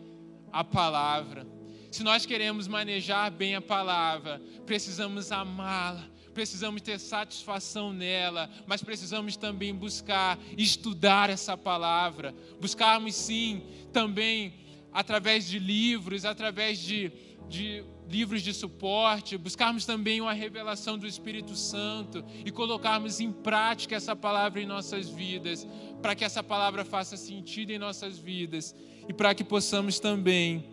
[0.53, 1.47] a palavra.
[1.91, 9.37] Se nós queremos manejar bem a palavra, precisamos amá-la, precisamos ter satisfação nela, mas precisamos
[9.37, 14.53] também buscar estudar essa palavra, buscarmos sim também
[14.93, 17.11] através de livros, através de,
[17.49, 23.97] de livros de suporte, buscarmos também uma revelação do Espírito Santo e colocarmos em prática
[23.97, 25.66] essa palavra em nossas vidas,
[26.01, 28.75] para que essa palavra faça sentido em nossas vidas
[29.09, 30.64] e para que possamos também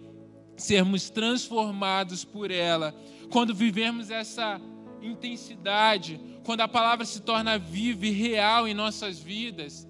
[0.55, 2.95] sermos transformados por ela.
[3.31, 4.61] Quando vivemos essa
[5.01, 9.87] intensidade, quando a palavra se torna viva e real em nossas vidas,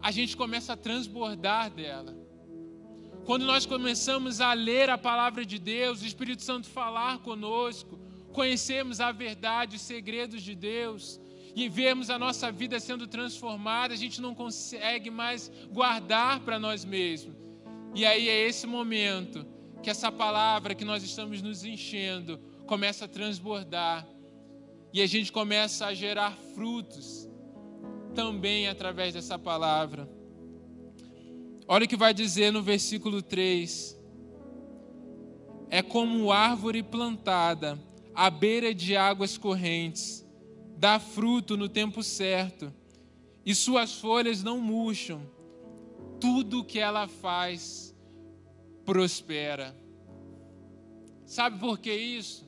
[0.00, 2.21] a gente começa a transbordar dela.
[3.24, 7.98] Quando nós começamos a ler a palavra de Deus, o Espírito Santo falar conosco,
[8.32, 11.20] conhecemos a verdade, os segredos de Deus,
[11.54, 16.84] e vemos a nossa vida sendo transformada, a gente não consegue mais guardar para nós
[16.84, 17.36] mesmos.
[17.94, 19.46] E aí é esse momento
[19.82, 24.06] que essa palavra que nós estamos nos enchendo começa a transbordar
[24.92, 27.28] e a gente começa a gerar frutos
[28.14, 30.08] também através dessa palavra.
[31.68, 33.98] Olha o que vai dizer no versículo 3.
[35.70, 37.78] É como árvore plantada
[38.14, 40.26] à beira de águas correntes,
[40.76, 42.72] dá fruto no tempo certo,
[43.44, 45.22] e suas folhas não murcham.
[46.20, 47.94] Tudo o que ela faz
[48.84, 49.76] prospera.
[51.24, 52.46] Sabe por que isso?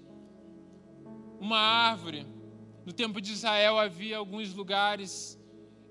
[1.40, 2.26] Uma árvore.
[2.84, 5.40] No tempo de Israel havia alguns lugares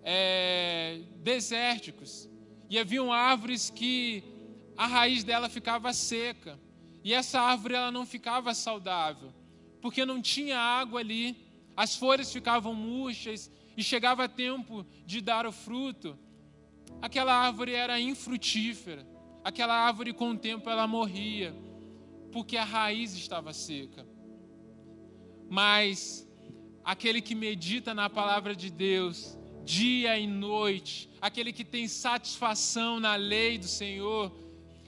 [0.04, 2.30] é, desérticos
[2.74, 4.24] e haviam árvores que
[4.76, 6.60] a raiz dela ficava seca.
[7.04, 9.32] E essa árvore ela não ficava saudável,
[9.80, 11.38] porque não tinha água ali.
[11.78, 16.18] As folhas ficavam murchas e chegava tempo de dar o fruto.
[17.00, 19.08] Aquela árvore era infrutífera.
[19.44, 21.56] Aquela árvore com o tempo ela morria,
[22.32, 24.04] porque a raiz estava seca.
[25.48, 26.28] Mas
[26.84, 33.16] aquele que medita na palavra de Deus, dia e noite, aquele que tem satisfação na
[33.16, 34.32] lei do Senhor,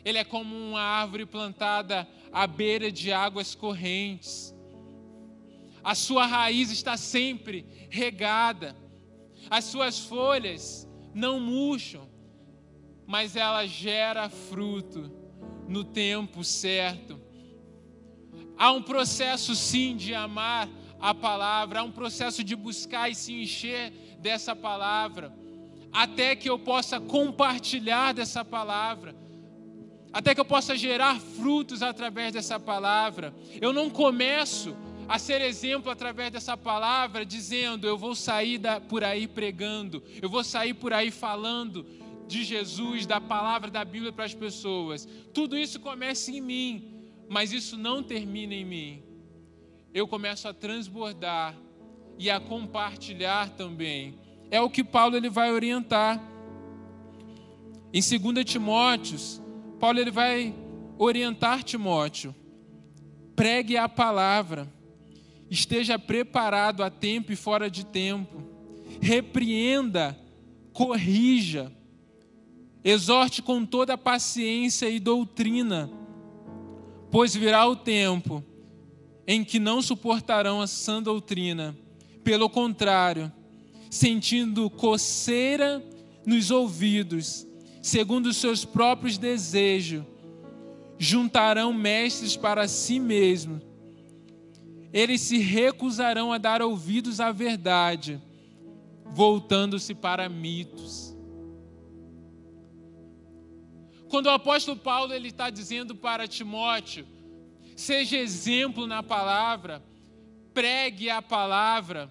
[0.04, 4.54] Ele é como uma árvore plantada à beira de águas correntes.
[5.84, 8.76] A sua raiz está sempre regada.
[9.50, 12.10] As suas folhas não murcham,
[13.06, 15.12] mas ela gera fruto
[15.68, 17.22] no tempo certo.
[18.58, 20.70] Há um processo sim de amar
[21.00, 23.94] a palavra, há um processo de buscar e se encher
[24.26, 25.32] dessa palavra,
[25.94, 29.16] até que eu possa compartilhar dessa palavra,
[30.12, 33.36] até que eu possa gerar frutos através dessa palavra.
[33.62, 34.76] Eu não começo
[35.08, 40.28] a ser exemplo através dessa palavra, dizendo: eu vou sair da, por aí pregando, eu
[40.28, 41.86] vou sair por aí falando
[42.28, 45.08] de Jesus, da palavra da Bíblia para as pessoas.
[45.36, 46.72] Tudo isso começa em mim,
[47.30, 49.04] mas isso não termina em mim.
[49.94, 51.56] Eu começo a transbordar
[52.18, 54.16] e a compartilhar também.
[54.50, 56.22] É o que Paulo ele vai orientar.
[57.94, 59.42] Em 2 Timóteos,
[59.80, 60.54] Paulo ele vai
[60.98, 62.34] orientar Timóteo.
[63.36, 64.72] Pregue a palavra.
[65.50, 68.44] Esteja preparado a tempo e fora de tempo.
[69.02, 70.18] Repreenda,
[70.74, 71.72] corrija,
[72.84, 75.90] exorte com toda paciência e doutrina,
[77.12, 78.44] pois virá o tempo
[79.28, 81.76] em que não suportarão a sã doutrina.
[82.26, 83.32] Pelo contrário,
[83.88, 85.82] sentindo coceira
[86.26, 87.46] nos ouvidos,
[87.84, 90.04] segundo os seus próprios desejos,
[90.98, 93.62] juntarão mestres para si mesmos.
[94.92, 98.20] Eles se recusarão a dar ouvidos à verdade,
[99.06, 101.16] voltando-se para mitos.
[104.10, 107.06] Quando o apóstolo Paulo ele está dizendo para Timóteo,
[107.76, 109.84] seja exemplo na palavra,
[110.56, 112.10] pregue a palavra,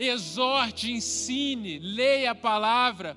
[0.00, 3.16] exorte, ensine, leia a palavra.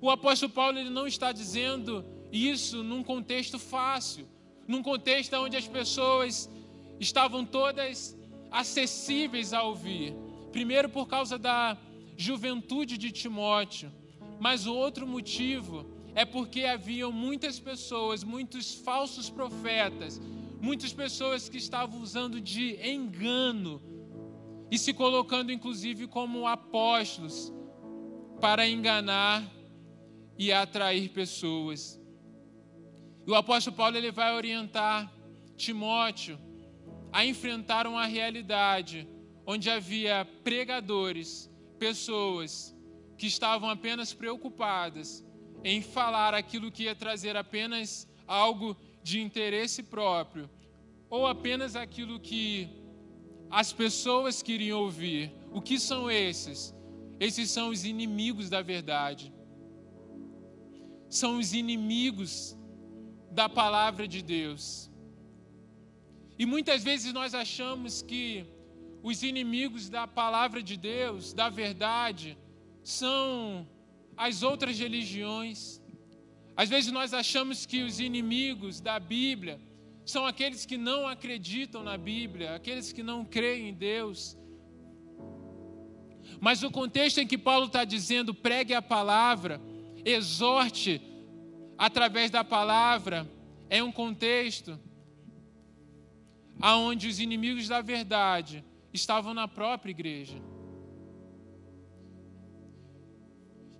[0.00, 4.26] O apóstolo Paulo ele não está dizendo isso num contexto fácil,
[4.66, 6.50] num contexto onde as pessoas
[6.98, 8.16] estavam todas
[8.50, 10.12] acessíveis a ouvir.
[10.50, 11.78] Primeiro por causa da
[12.16, 13.92] juventude de Timóteo,
[14.40, 15.86] mas o outro motivo
[16.16, 20.20] é porque haviam muitas pessoas, muitos falsos profetas,
[20.60, 23.80] muitas pessoas que estavam usando de engano
[24.70, 27.52] e se colocando inclusive como apóstolos
[28.40, 29.50] para enganar
[30.38, 32.00] e atrair pessoas.
[33.26, 35.12] O apóstolo Paulo ele vai orientar
[35.56, 36.38] Timóteo
[37.12, 39.06] a enfrentar uma realidade
[39.44, 42.74] onde havia pregadores, pessoas
[43.18, 45.24] que estavam apenas preocupadas
[45.62, 50.48] em falar aquilo que ia trazer apenas algo de interesse próprio,
[51.10, 52.79] ou apenas aquilo que
[53.50, 55.32] as pessoas queriam ouvir.
[55.52, 56.74] O que são esses?
[57.18, 59.32] Esses são os inimigos da verdade.
[61.08, 62.56] São os inimigos
[63.30, 64.90] da palavra de Deus.
[66.38, 68.46] E muitas vezes nós achamos que
[69.02, 72.38] os inimigos da palavra de Deus, da verdade,
[72.82, 73.66] são
[74.16, 75.82] as outras religiões.
[76.56, 79.60] Às vezes nós achamos que os inimigos da Bíblia
[80.10, 84.36] são aqueles que não acreditam na Bíblia, aqueles que não creem em Deus.
[86.40, 89.60] Mas o contexto em que Paulo está dizendo, pregue a palavra,
[90.04, 91.00] exorte
[91.78, 93.26] através da palavra,
[93.68, 94.78] é um contexto
[96.60, 100.38] aonde os inimigos da verdade estavam na própria igreja.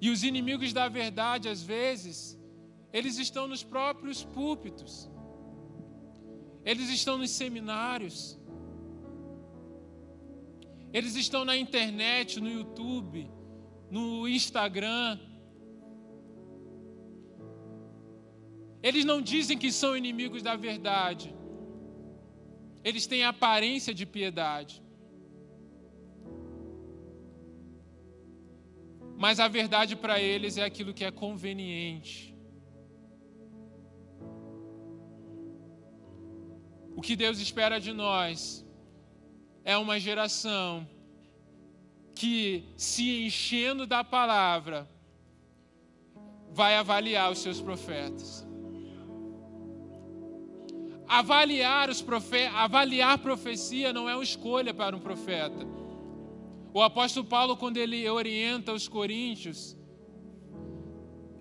[0.00, 2.38] E os inimigos da verdade, às vezes,
[2.92, 5.09] eles estão nos próprios púlpitos,
[6.64, 8.38] eles estão nos seminários,
[10.92, 13.30] eles estão na internet, no YouTube,
[13.90, 15.18] no Instagram.
[18.82, 21.34] Eles não dizem que são inimigos da verdade,
[22.82, 24.82] eles têm aparência de piedade.
[29.20, 32.29] mas a verdade para eles é aquilo que é conveniente.
[37.00, 38.62] O que Deus espera de nós
[39.64, 40.86] é uma geração
[42.14, 44.86] que, se enchendo da palavra,
[46.50, 48.46] vai avaliar os seus profetas.
[51.08, 55.66] Avaliar os profetas, avaliar profecia não é uma escolha para um profeta.
[56.74, 59.74] O apóstolo Paulo, quando ele orienta os coríntios,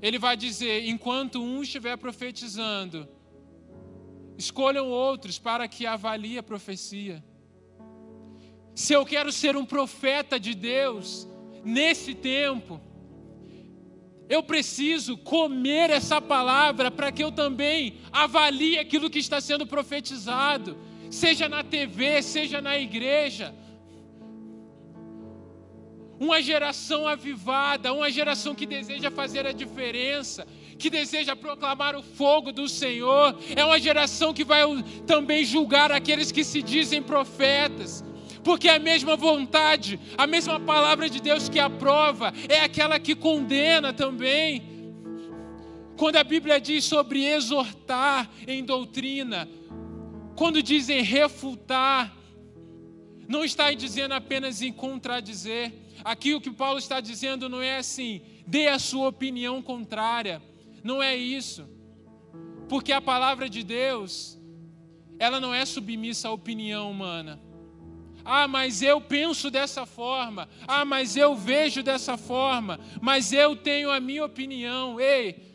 [0.02, 3.19] ele vai dizer: enquanto um estiver profetizando,
[4.40, 7.24] escolham outros para que avalie a profecia.
[8.74, 11.28] Se eu quero ser um profeta de Deus
[11.64, 12.82] nesse tempo,
[14.30, 20.78] Eu preciso comer essa palavra para que eu também avalie aquilo que está sendo profetizado,
[21.10, 23.56] seja na TV, seja na igreja.
[26.20, 30.46] Uma geração avivada, uma geração que deseja fazer a diferença,
[30.80, 34.62] que deseja proclamar o fogo do Senhor, é uma geração que vai
[35.06, 38.04] também julgar aqueles que se dizem profetas,
[38.46, 43.92] porque a mesma vontade, a mesma palavra de Deus que aprova, é aquela que condena
[43.92, 44.64] também.
[45.98, 49.50] Quando a Bíblia diz sobre exortar em doutrina,
[50.38, 52.16] quando dizem refutar,
[53.28, 55.74] não está dizendo apenas em contradizer.
[56.06, 60.42] Aqui o que Paulo está dizendo não é assim, dê a sua opinião contrária.
[60.84, 61.68] Não é isso.
[62.68, 64.40] Porque a palavra de Deus,
[65.18, 67.42] ela não é submissa à opinião humana.
[68.24, 70.48] Ah, mas eu penso dessa forma.
[70.68, 72.80] Ah, mas eu vejo dessa forma.
[73.02, 75.00] Mas eu tenho a minha opinião.
[75.00, 75.50] Ei,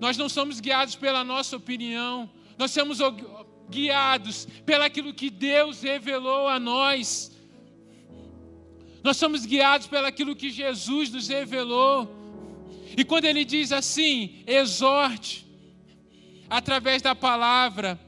[0.00, 2.28] nós não somos guiados pela nossa opinião.
[2.58, 2.98] Nós somos
[3.70, 7.30] guiados pelaquilo que Deus revelou a nós.
[9.04, 12.21] Nós somos guiados pelaquilo que Jesus nos revelou.
[12.96, 15.46] E quando ele diz assim, exorte,
[16.48, 17.98] através da palavra,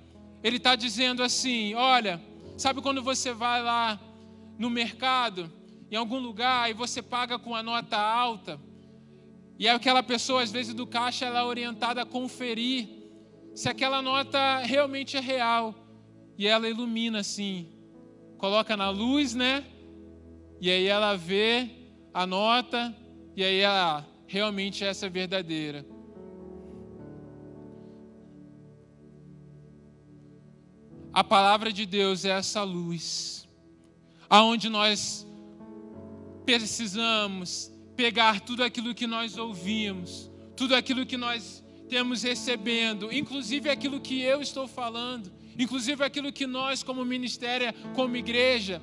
[0.43, 2.20] ele está dizendo assim: olha,
[2.57, 3.99] sabe quando você vai lá
[4.59, 5.51] no mercado,
[5.91, 8.61] em algum lugar, e você paga com a nota alta,
[9.59, 12.89] e aquela pessoa, às vezes, do caixa, ela é orientada a conferir
[13.55, 15.74] se aquela nota realmente é real.
[16.37, 17.68] E ela ilumina assim,
[18.37, 19.64] coloca na luz, né?
[20.61, 21.70] E aí ela vê
[22.12, 22.95] a nota,
[23.37, 25.86] e aí ela realmente essa é verdadeira.
[31.12, 33.48] A palavra de Deus é essa luz,
[34.28, 35.24] aonde nós
[36.44, 44.00] precisamos pegar tudo aquilo que nós ouvimos, tudo aquilo que nós temos recebendo, inclusive aquilo
[44.00, 48.82] que eu estou falando, inclusive aquilo que nós, como ministério, como igreja,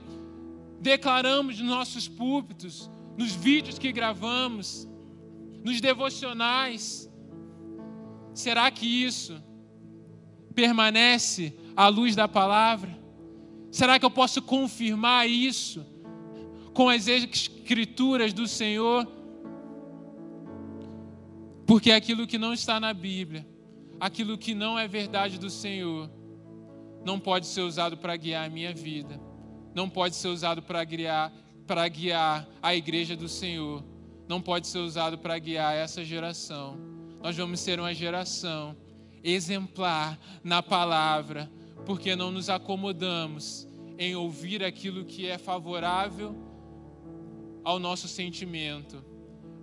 [0.79, 4.87] declaramos nos nossos púlpitos, nos vídeos que gravamos,
[5.63, 7.09] nos devocionais.
[8.33, 9.41] Será que isso
[10.55, 12.97] permanece à luz da palavra?
[13.69, 15.85] Será que eu posso confirmar isso
[16.73, 19.07] com as escrituras do Senhor?
[21.65, 23.47] Porque aquilo que não está na Bíblia,
[23.99, 26.09] aquilo que não é verdade do Senhor,
[27.05, 29.19] não pode ser usado para guiar a minha vida,
[29.73, 31.31] não pode ser usado para guiar,
[31.65, 33.83] para guiar a igreja do Senhor
[34.31, 36.77] não pode ser usado para guiar essa geração.
[37.21, 38.77] Nós vamos ser uma geração
[39.21, 41.51] exemplar na palavra,
[41.85, 43.67] porque não nos acomodamos
[43.99, 46.33] em ouvir aquilo que é favorável
[47.61, 49.03] ao nosso sentimento,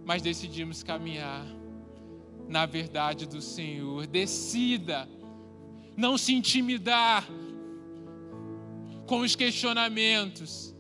[0.05, 1.47] mas decidimos caminhar
[2.47, 4.07] na verdade do Senhor.
[4.07, 5.09] Decida
[5.97, 7.27] não se intimidar
[9.07, 10.77] com os questionamentos,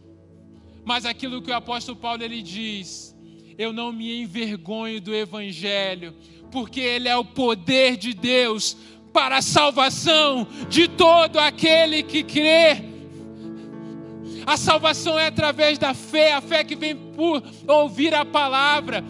[0.85, 3.17] mas aquilo que o apóstolo Paulo ele diz:
[3.59, 6.15] eu não me envergonho do Evangelho,
[6.51, 8.77] porque ele é o poder de Deus
[9.13, 12.77] para a salvação de todo aquele que crê.
[14.47, 19.05] A salvação é através da fé, a fé que vem por ouvir a palavra.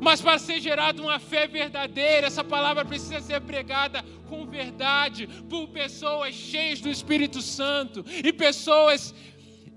[0.00, 5.68] Mas para ser gerada uma fé verdadeira, essa palavra precisa ser pregada com verdade por
[5.68, 9.12] pessoas cheias do Espírito Santo e pessoas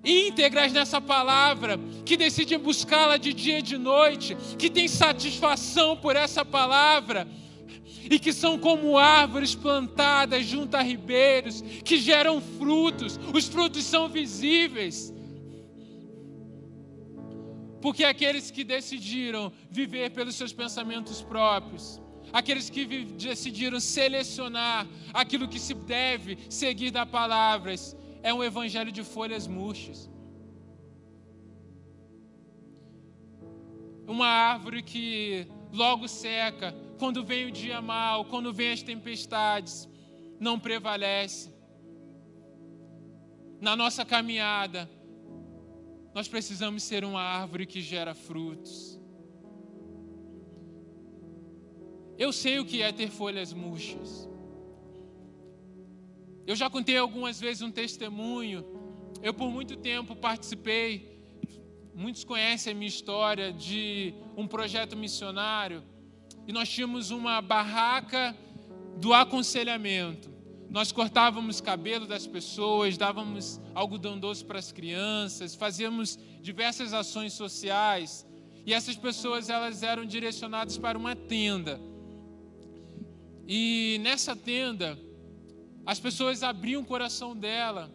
[0.04, 6.16] íntegras nessa palavra, que decidem buscá-la de dia e de noite, que têm satisfação por
[6.16, 7.28] essa palavra
[8.10, 14.10] e que são como árvores plantadas junto a ribeiros, que geram frutos, os frutos são
[14.10, 15.14] visíveis.
[17.82, 22.02] Porque aqueles que decidiram viver pelos seus pensamentos próprios,
[22.34, 29.04] aqueles que decidiram selecionar aquilo que se deve seguir da palavras, é um evangelho de
[29.04, 30.10] folhas murchas.
[34.08, 39.88] Uma árvore que logo seca, quando vem o dia mau, quando vem as tempestades,
[40.40, 41.54] não prevalece.
[43.62, 44.90] Na nossa caminhada,
[46.14, 49.00] nós precisamos ser uma árvore que gera frutos.
[52.18, 54.28] Eu sei o que é ter folhas murchas.
[56.50, 58.66] Eu já contei algumas vezes um testemunho.
[59.22, 61.22] Eu, por muito tempo, participei,
[61.94, 65.84] muitos conhecem a minha história, de um projeto missionário.
[66.48, 68.36] E nós tínhamos uma barraca
[68.98, 70.34] do aconselhamento.
[70.72, 78.26] Nós cortávamos cabelo das pessoas, dávamos algodão doce para as crianças, fazíamos diversas ações sociais.
[78.66, 81.80] E essas pessoas elas eram direcionadas para uma tenda.
[83.48, 84.98] E nessa tenda,
[85.90, 87.92] as pessoas abriam o coração dela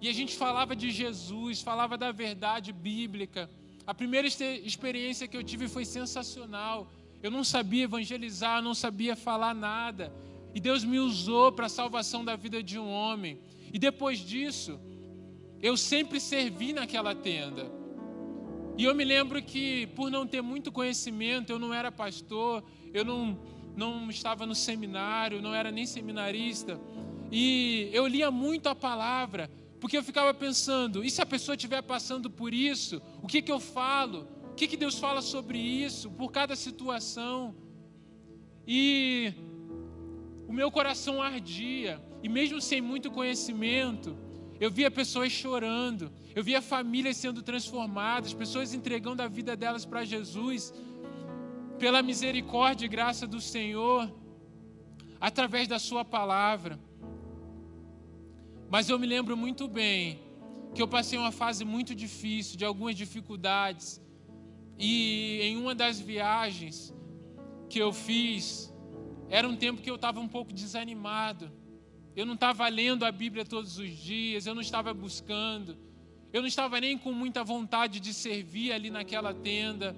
[0.00, 3.50] e a gente falava de Jesus, falava da verdade bíblica.
[3.84, 6.88] A primeira experiência que eu tive foi sensacional.
[7.20, 10.12] Eu não sabia evangelizar, não sabia falar nada.
[10.54, 13.40] E Deus me usou para a salvação da vida de um homem.
[13.72, 14.78] E depois disso,
[15.60, 17.68] eu sempre servi naquela tenda.
[18.78, 22.62] E eu me lembro que, por não ter muito conhecimento, eu não era pastor,
[22.94, 23.36] eu não,
[23.76, 26.80] não estava no seminário, não era nem seminarista.
[27.34, 31.82] E eu lia muito a palavra, porque eu ficava pensando: e se a pessoa estiver
[31.82, 34.28] passando por isso, o que, que eu falo?
[34.50, 37.56] O que, que Deus fala sobre isso, por cada situação?
[38.68, 39.32] E
[40.46, 44.14] o meu coração ardia, e mesmo sem muito conhecimento,
[44.60, 50.04] eu via pessoas chorando, eu via famílias sendo transformadas, pessoas entregando a vida delas para
[50.04, 50.72] Jesus,
[51.78, 54.14] pela misericórdia e graça do Senhor,
[55.18, 56.78] através da Sua palavra.
[58.72, 60.18] Mas eu me lembro muito bem
[60.74, 64.00] que eu passei uma fase muito difícil, de algumas dificuldades.
[64.78, 66.94] E em uma das viagens
[67.68, 68.72] que eu fiz,
[69.28, 71.52] era um tempo que eu estava um pouco desanimado.
[72.16, 75.76] Eu não estava lendo a Bíblia todos os dias, eu não estava buscando,
[76.32, 79.94] eu não estava nem com muita vontade de servir ali naquela tenda,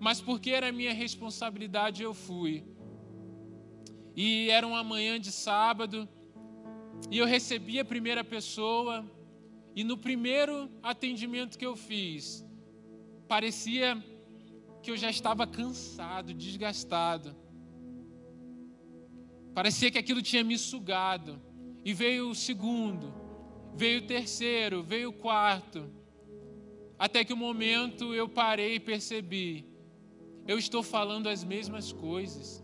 [0.00, 2.64] mas porque era minha responsabilidade, eu fui.
[4.16, 6.08] E era uma manhã de sábado,
[7.08, 9.04] e eu recebi a primeira pessoa,
[9.74, 12.44] e no primeiro atendimento que eu fiz,
[13.28, 14.02] parecia
[14.82, 17.36] que eu já estava cansado, desgastado.
[19.54, 21.40] Parecia que aquilo tinha me sugado.
[21.84, 23.14] E veio o segundo,
[23.74, 25.90] veio o terceiro, veio o quarto.
[26.98, 29.66] Até que o um momento eu parei e percebi:
[30.46, 32.62] eu estou falando as mesmas coisas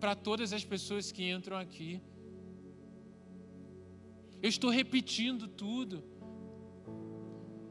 [0.00, 2.00] para todas as pessoas que entram aqui.
[4.42, 6.02] Eu estou repetindo tudo.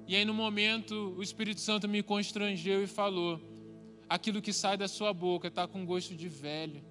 [0.08, 3.42] E aí, no momento, o Espírito Santo me constrangeu e falou:
[4.08, 6.82] aquilo que sai da sua boca está com gosto de velho.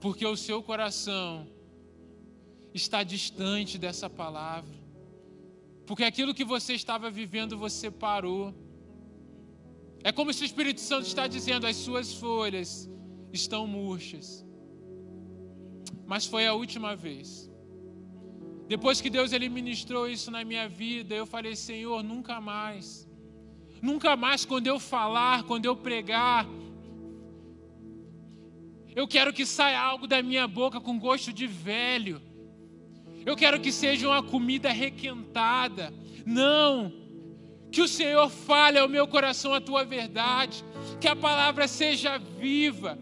[0.00, 1.48] Porque o seu coração
[2.72, 4.78] está distante dessa palavra.
[5.84, 8.54] Porque aquilo que você estava vivendo, você parou.
[10.04, 12.88] É como se o Espírito Santo está dizendo: as suas folhas
[13.32, 14.48] estão murchas
[16.10, 17.48] mas foi a última vez.
[18.66, 23.08] Depois que Deus ele ministrou isso na minha vida, eu falei: Senhor, nunca mais.
[23.80, 26.48] Nunca mais quando eu falar, quando eu pregar,
[28.96, 32.20] eu quero que saia algo da minha boca com gosto de velho.
[33.24, 35.94] Eu quero que seja uma comida requentada.
[36.26, 36.92] Não.
[37.70, 40.64] Que o Senhor fale ao meu coração a tua verdade.
[41.00, 42.98] Que a palavra seja viva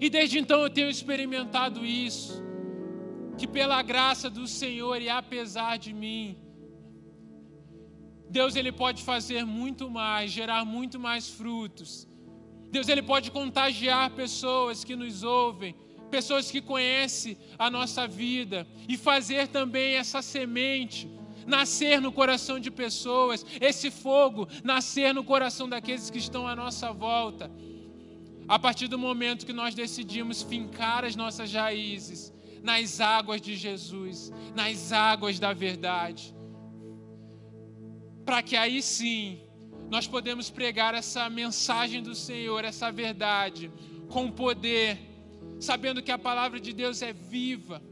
[0.00, 2.42] e desde então eu tenho experimentado isso,
[3.36, 6.38] que pela graça do Senhor e apesar de mim,
[8.30, 12.06] Deus ele pode fazer muito mais, gerar muito mais frutos.
[12.70, 15.74] Deus ele pode contagiar pessoas que nos ouvem,
[16.10, 21.08] pessoas que conhecem a nossa vida e fazer também essa semente
[21.46, 26.92] nascer no coração de pessoas, esse fogo nascer no coração daqueles que estão à nossa
[26.92, 27.50] volta.
[28.48, 32.32] A partir do momento que nós decidimos fincar as nossas raízes
[32.62, 36.34] nas águas de Jesus, nas águas da verdade,
[38.24, 39.40] para que aí sim
[39.90, 43.70] nós podemos pregar essa mensagem do Senhor, essa verdade,
[44.08, 44.98] com poder,
[45.60, 47.82] sabendo que a palavra de Deus é viva,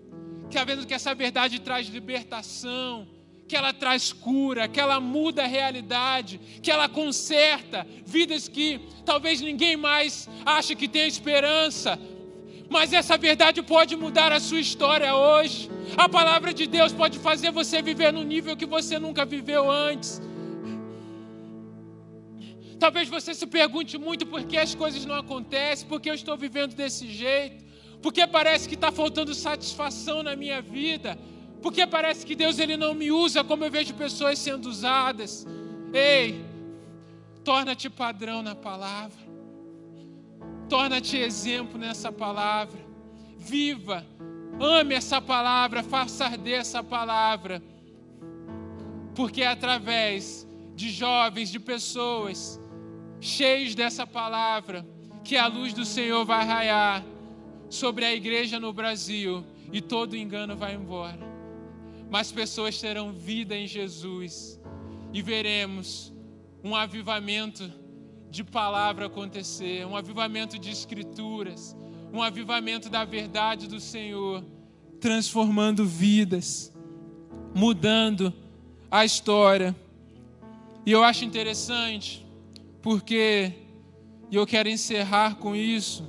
[0.51, 3.07] sabendo que essa verdade traz libertação,
[3.49, 9.41] que ela traz cura, que ela muda a realidade, que ela conserta vidas que talvez
[9.41, 11.99] ninguém mais ache que tem esperança.
[12.69, 15.71] Mas essa verdade pode mudar a sua história hoje.
[15.97, 20.21] A palavra de Deus pode fazer você viver no nível que você nunca viveu antes.
[22.79, 26.37] Talvez você se pergunte muito por que as coisas não acontecem, por que eu estou
[26.37, 27.65] vivendo desse jeito,
[28.03, 31.17] porque parece que está faltando satisfação na minha vida.
[31.63, 35.47] Porque parece que Deus ele não me usa como eu vejo pessoas sendo usadas.
[35.93, 36.45] Ei,
[37.45, 39.27] torna-te padrão na palavra.
[40.69, 42.79] Torna-te exemplo nessa palavra.
[43.39, 44.05] Viva,
[44.61, 47.63] ame essa palavra, faça arder essa palavra.
[49.15, 52.61] Porque é através de jovens, de pessoas
[53.19, 54.87] cheios dessa palavra,
[55.25, 57.03] que a luz do Senhor vai raiar
[57.71, 59.43] sobre a igreja no Brasil
[59.73, 61.36] e todo engano vai embora
[62.11, 64.61] mais pessoas terão vida em Jesus
[65.13, 66.13] e veremos
[66.63, 67.71] um avivamento
[68.31, 71.77] de palavra acontecer, um avivamento de escrituras,
[72.13, 74.45] um avivamento da verdade do Senhor,
[75.01, 76.73] transformando vidas,
[77.55, 78.33] mudando
[78.91, 79.75] a história.
[80.85, 82.25] E eu acho interessante,
[82.83, 83.53] porque,
[84.31, 86.09] e eu quero encerrar com isso,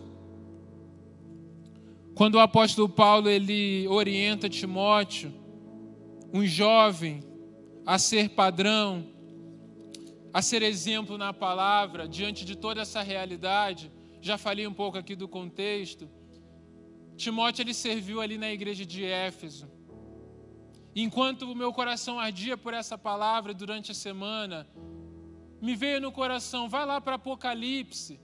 [2.14, 5.32] quando o apóstolo Paulo ele orienta Timóteo,
[6.34, 7.24] um jovem,
[7.86, 9.06] a ser padrão,
[10.34, 15.16] a ser exemplo na palavra, diante de toda essa realidade, já falei um pouco aqui
[15.16, 16.10] do contexto.
[17.16, 19.68] Timóteo ele serviu ali na igreja de Éfeso.
[20.96, 24.68] Enquanto o meu coração ardia por essa palavra durante a semana,
[25.62, 28.20] me veio no coração, vai lá para Apocalipse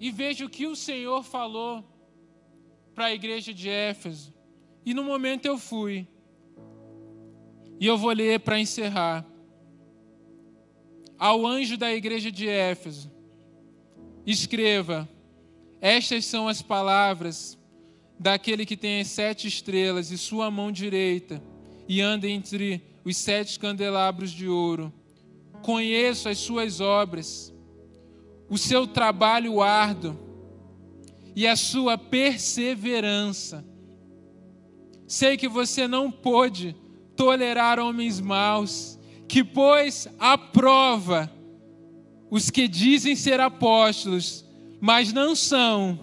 [0.00, 1.84] e veja o que o Senhor falou
[2.94, 4.32] para a igreja de Éfeso.
[4.84, 6.08] E no momento eu fui.
[7.80, 9.26] E eu vou ler para encerrar.
[11.18, 13.10] Ao anjo da igreja de Éfeso,
[14.26, 15.08] escreva:
[15.80, 17.58] Estas são as palavras
[18.18, 21.42] daquele que tem as sete estrelas e sua mão direita
[21.88, 24.92] e anda entre os sete candelabros de ouro.
[25.62, 27.52] Conheço as suas obras,
[28.48, 30.16] o seu trabalho árduo
[31.34, 33.64] e a sua perseverança.
[35.06, 36.76] Sei que você não pôde
[37.16, 38.98] tolerar homens maus,
[39.28, 41.30] que pôs à prova
[42.30, 44.44] os que dizem ser apóstolos,
[44.80, 45.98] mas não são,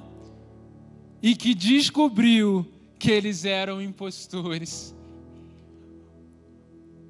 [1.22, 2.66] e que descobriu
[2.98, 4.96] que eles eram impostores.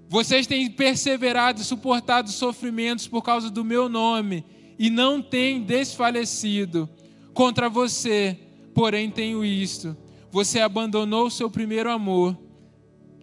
[0.09, 4.43] Vocês têm perseverado e suportado sofrimentos por causa do meu nome
[4.77, 6.89] e não têm desfalecido.
[7.33, 8.37] Contra você,
[8.73, 9.95] porém, tenho isto:
[10.31, 12.37] você abandonou o seu primeiro amor.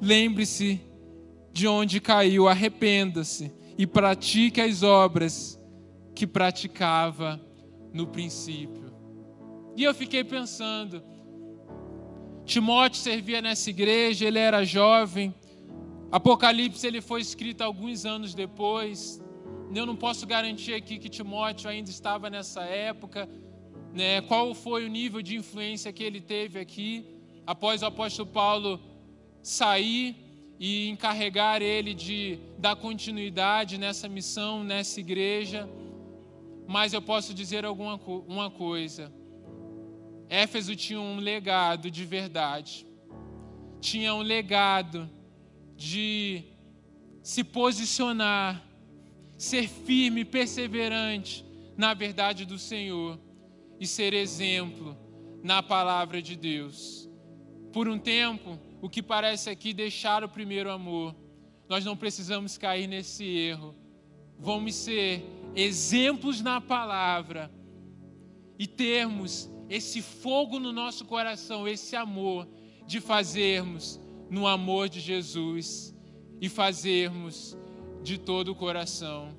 [0.00, 0.80] Lembre-se
[1.52, 5.60] de onde caiu, arrependa-se e pratique as obras
[6.14, 7.40] que praticava
[7.92, 8.92] no princípio.
[9.76, 11.02] E eu fiquei pensando,
[12.44, 15.34] Timóteo servia nessa igreja, ele era jovem.
[16.10, 19.20] Apocalipse ele foi escrito alguns anos depois.
[19.74, 23.28] Eu não posso garantir aqui que Timóteo ainda estava nessa época,
[23.92, 24.20] né?
[24.22, 27.04] Qual foi o nível de influência que ele teve aqui
[27.46, 28.80] após o apóstolo Paulo
[29.48, 30.14] sair
[30.60, 35.68] e encarregar ele de dar continuidade nessa missão, nessa igreja.
[36.66, 37.96] Mas eu posso dizer alguma
[38.26, 39.10] uma coisa.
[40.28, 42.86] Éfeso tinha um legado de verdade.
[43.80, 45.08] Tinha um legado
[45.74, 46.44] de
[47.22, 48.62] se posicionar,
[49.38, 51.44] ser firme, perseverante
[51.76, 53.18] na verdade do Senhor
[53.80, 54.94] e ser exemplo
[55.42, 57.08] na palavra de Deus.
[57.72, 61.14] Por um tempo, o que parece aqui deixar o primeiro amor.
[61.68, 63.74] Nós não precisamos cair nesse erro.
[64.38, 65.24] Vamos ser
[65.54, 67.50] exemplos na palavra
[68.58, 72.48] e termos esse fogo no nosso coração, esse amor
[72.86, 74.00] de fazermos
[74.30, 75.94] no amor de Jesus
[76.40, 77.56] e fazermos
[78.02, 79.36] de todo o coração.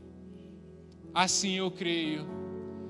[1.13, 2.27] Assim eu creio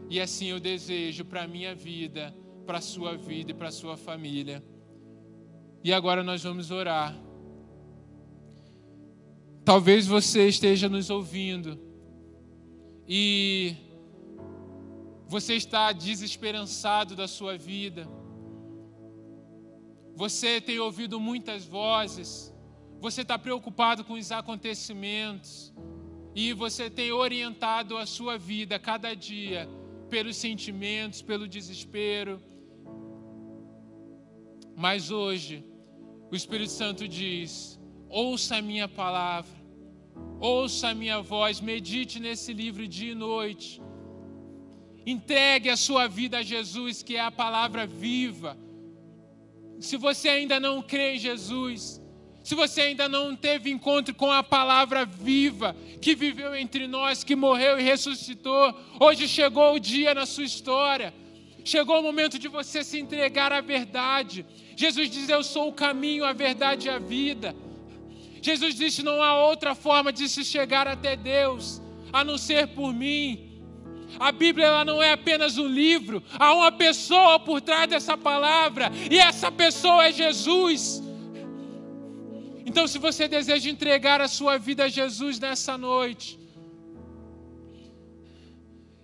[0.09, 2.35] e assim eu desejo para a minha vida,
[2.65, 4.63] para a sua vida e para a sua família.
[5.83, 7.15] E agora nós vamos orar.
[9.63, 11.79] Talvez você esteja nos ouvindo
[13.07, 13.75] e
[15.27, 18.09] você está desesperançado da sua vida.
[20.15, 22.53] Você tem ouvido muitas vozes,
[22.99, 25.73] você está preocupado com os acontecimentos
[26.35, 29.69] e você tem orientado a sua vida cada dia
[30.09, 32.41] pelos sentimentos, pelo desespero.
[34.75, 35.63] Mas hoje,
[36.31, 39.57] o Espírito Santo diz: ouça a minha palavra,
[40.39, 43.81] ouça a minha voz, medite nesse livro dia e noite.
[45.05, 48.57] Entregue a sua vida a Jesus, que é a palavra viva.
[49.79, 52.01] Se você ainda não crê em Jesus,
[52.43, 57.35] se você ainda não teve encontro com a palavra viva que viveu entre nós, que
[57.35, 61.13] morreu e ressuscitou, hoje chegou o dia na sua história.
[61.71, 64.43] Chegou o momento de você se entregar à verdade.
[64.75, 67.55] Jesus diz: Eu sou o caminho, a verdade e a vida.
[68.41, 71.79] Jesus disse: Não há outra forma de se chegar até Deus
[72.11, 73.23] a não ser por mim.
[74.19, 78.91] A Bíblia ela não é apenas um livro, há uma pessoa por trás dessa palavra,
[79.11, 81.03] e essa pessoa é Jesus.
[82.65, 86.38] Então, se você deseja entregar a sua vida a Jesus nessa noite,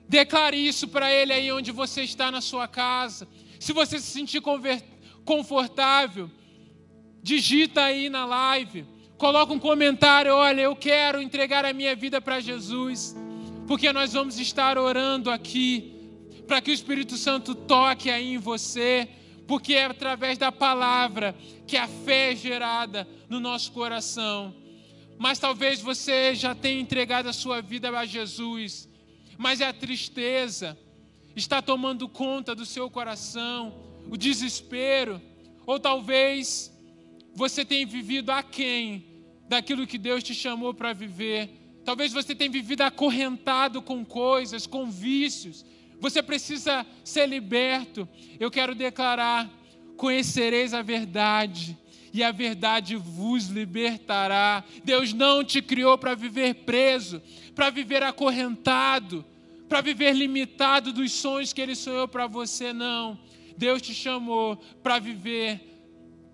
[0.08, 3.28] declare isso para Ele aí onde você está na sua casa.
[3.60, 4.42] Se você se sentir
[5.24, 6.30] confortável,
[7.22, 8.86] digita aí na live.
[9.18, 13.16] Coloca um comentário, olha, eu quero entregar a minha vida para Jesus,
[13.66, 15.96] porque nós vamos estar orando aqui
[16.48, 19.10] para que o Espírito Santo toque aí em você,
[19.48, 21.36] porque é através da palavra
[21.66, 24.54] que a fé é gerada no nosso coração.
[25.18, 28.88] Mas talvez você já tenha entregado a sua vida a Jesus,
[29.38, 30.78] mas é a tristeza
[31.36, 33.74] está tomando conta do seu coração,
[34.10, 35.22] o desespero,
[35.66, 36.72] ou talvez
[37.34, 39.06] você tenha vivido aquém
[39.48, 41.50] daquilo que Deus te chamou para viver.
[41.84, 45.66] Talvez você tenha vivido acorrentado com coisas, com vícios.
[46.00, 48.08] Você precisa ser liberto.
[48.40, 49.50] Eu quero declarar:
[49.98, 51.78] conhecereis a verdade,
[52.16, 54.64] e a verdade vos libertará.
[54.86, 57.22] Deus não te criou para viver preso,
[57.54, 59.26] para viver acorrentado,
[59.68, 63.20] para viver limitado dos sonhos que Ele sonhou para você, não.
[63.58, 65.60] Deus te chamou para viver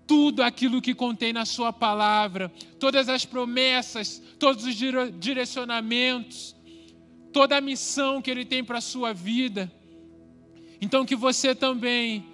[0.06, 4.76] tudo aquilo que contém na Sua palavra, todas as promessas, todos os
[5.18, 6.54] direcionamentos,
[7.32, 9.68] toda a missão que Ele tem para a sua vida.
[10.80, 12.24] Então, que você também,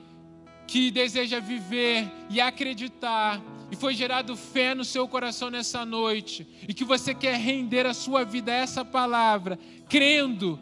[0.69, 3.41] que deseja viver e acreditar,
[3.73, 7.93] e foi gerado fé no seu coração nessa noite, e que você quer render a
[7.93, 9.59] sua vida a essa palavra,
[9.89, 10.61] crendo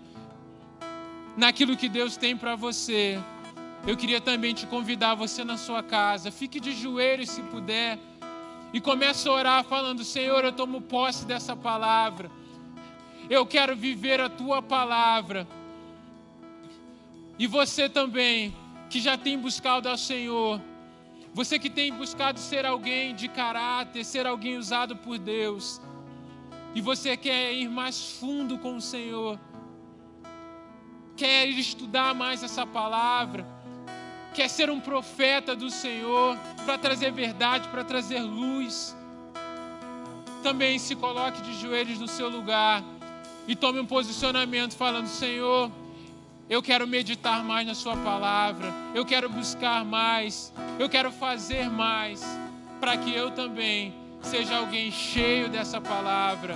[1.37, 3.21] naquilo que Deus tem para você
[3.87, 7.97] eu queria também te convidar você na sua casa, fique de joelhos se puder
[8.73, 12.29] e comece a orar falando: Senhor, eu tomo posse dessa palavra.
[13.31, 15.47] Eu quero viver a tua palavra.
[17.39, 18.53] E você também,
[18.89, 20.61] que já tem buscado ao Senhor,
[21.35, 25.81] você que tem buscado ser alguém de caráter, ser alguém usado por Deus,
[26.75, 29.39] e você quer ir mais fundo com o Senhor,
[31.17, 33.47] quer estudar mais essa palavra,
[34.35, 38.95] quer ser um profeta do Senhor para trazer verdade, para trazer luz,
[40.43, 42.85] também se coloque de joelhos no seu lugar
[43.49, 45.71] e tome um posicionamento falando: Senhor,
[46.49, 52.23] eu quero meditar mais na Sua palavra, eu quero buscar mais, eu quero fazer mais,
[52.81, 56.55] para que eu também seja alguém cheio dessa palavra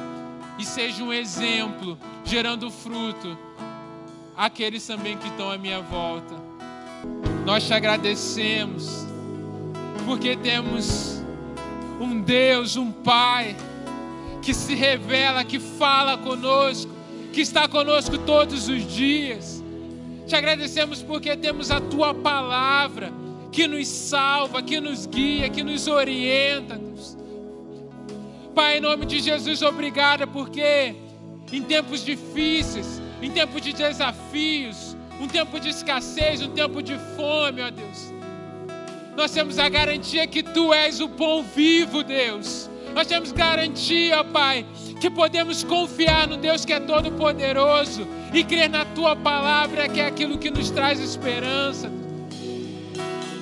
[0.59, 3.37] e seja um exemplo, gerando fruto
[4.37, 6.35] àqueles também que estão à minha volta.
[7.45, 9.07] Nós te agradecemos,
[10.07, 11.21] porque temos
[12.01, 13.57] um Deus, um Pai,
[14.43, 16.91] que se revela, que fala conosco,
[17.33, 19.60] que está conosco todos os dias.
[20.31, 23.13] Te agradecemos porque temos a tua palavra,
[23.51, 26.77] que nos salva, que nos guia, que nos orienta.
[26.77, 27.17] Deus.
[28.55, 30.95] Pai, em nome de Jesus, obrigada, porque
[31.53, 37.63] em tempos difíceis, em tempos de desafios, um tempo de escassez, um tempo de fome,
[37.63, 38.15] ó Deus.
[39.17, 42.71] Nós temos a garantia que Tu és o pão vivo, Deus.
[42.95, 44.67] Nós temos garantia, Pai,
[45.01, 50.07] que podemos confiar no Deus que é todo-poderoso e crer na Tua palavra, que é
[50.07, 51.91] aquilo que nos traz esperança.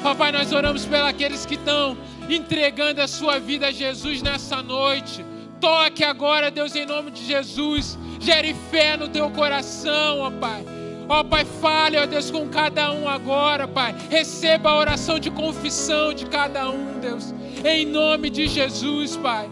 [0.02, 1.96] Papai, nós oramos pelos que estão
[2.28, 5.24] entregando a sua vida a Jesus nessa noite.
[5.60, 7.98] Toque agora, Deus, em nome de Jesus.
[8.20, 10.64] Gere fé no teu coração, ó Pai
[11.08, 13.94] Ó Pai, fale, ó Deus, com cada um agora, Pai.
[14.10, 17.32] Receba a oração de confissão de cada um, Deus.
[17.64, 19.50] Em nome de Jesus, Pai.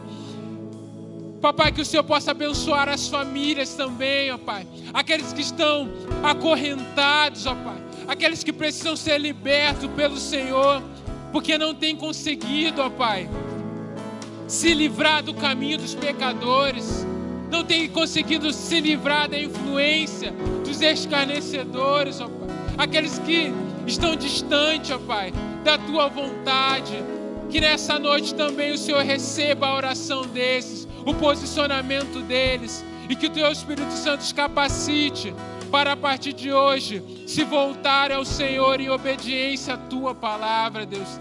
[1.40, 4.66] Papai, que o Senhor possa abençoar as famílias também, ó Pai.
[4.92, 5.88] Aqueles que estão
[6.22, 7.76] acorrentados, ó Pai.
[8.08, 10.82] Aqueles que precisam ser libertos pelo Senhor,
[11.32, 13.28] porque não têm conseguido, ó Pai,
[14.46, 17.04] se livrar do caminho dos pecadores
[17.50, 20.32] não tem conseguido se livrar da influência
[20.64, 22.56] dos escarnecedores, ó Pai.
[22.78, 23.52] Aqueles que
[23.86, 25.32] estão distantes, ó Pai,
[25.64, 27.15] da tua vontade.
[27.50, 33.26] Que nessa noite também o Senhor receba a oração desses, o posicionamento deles, e que
[33.26, 35.32] o teu Espírito Santo os capacite
[35.70, 41.18] para a partir de hoje se voltar ao Senhor em obediência à tua palavra, Deus.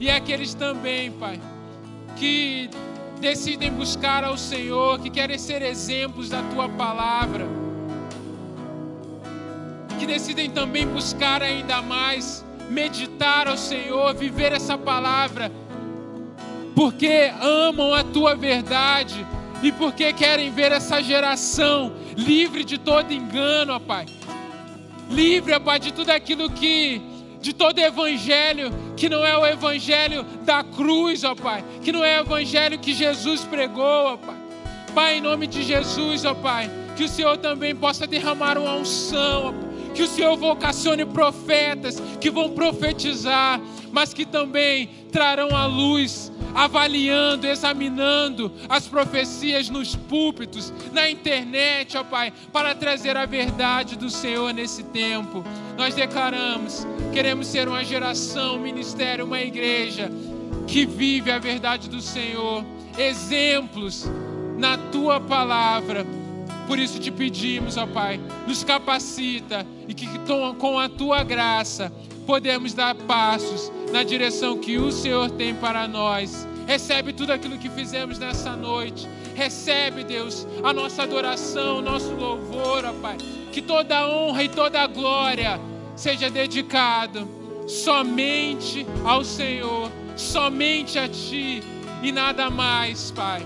[0.00, 1.40] E aqueles também, Pai,
[2.16, 2.70] que
[3.20, 7.46] decidem buscar ao Senhor, que querem ser exemplos da tua palavra,
[9.98, 15.50] que decidem também buscar ainda mais, meditar ao Senhor, viver essa palavra,
[16.74, 19.26] porque amam a tua verdade
[19.62, 24.06] e porque querem ver essa geração livre de todo engano, ó Pai.
[25.10, 27.00] Livre, ó Pai, de tudo aquilo que
[27.40, 32.18] de todo evangelho que não é o evangelho da cruz, ó Pai, que não é
[32.18, 34.36] o evangelho que Jesus pregou, ó Pai.
[34.94, 39.46] Pai, em nome de Jesus, ó Pai, que o Senhor também possa derramar uma unção,
[39.46, 39.67] ó Pai.
[39.98, 47.48] Que o Senhor vocacione profetas que vão profetizar, mas que também trarão à luz avaliando,
[47.48, 54.54] examinando as profecias nos púlpitos, na internet, ó Pai, para trazer a verdade do Senhor
[54.54, 55.42] nesse tempo.
[55.76, 60.12] Nós declaramos, queremos ser uma geração, um ministério, uma igreja
[60.68, 62.64] que vive a verdade do Senhor,
[62.96, 64.08] exemplos
[64.56, 66.06] na tua palavra.
[66.68, 70.06] Por isso te pedimos, ó Pai, nos capacita e que
[70.58, 71.90] com a tua graça
[72.26, 76.46] podemos dar passos na direção que o Senhor tem para nós.
[76.66, 79.08] Recebe tudo aquilo que fizemos nessa noite.
[79.34, 83.16] Recebe, Deus, a nossa adoração, o nosso louvor, ó Pai.
[83.50, 85.58] Que toda honra e toda glória
[85.96, 87.26] seja dedicado
[87.66, 91.62] somente ao Senhor, somente a Ti
[92.02, 93.40] e nada mais, Pai.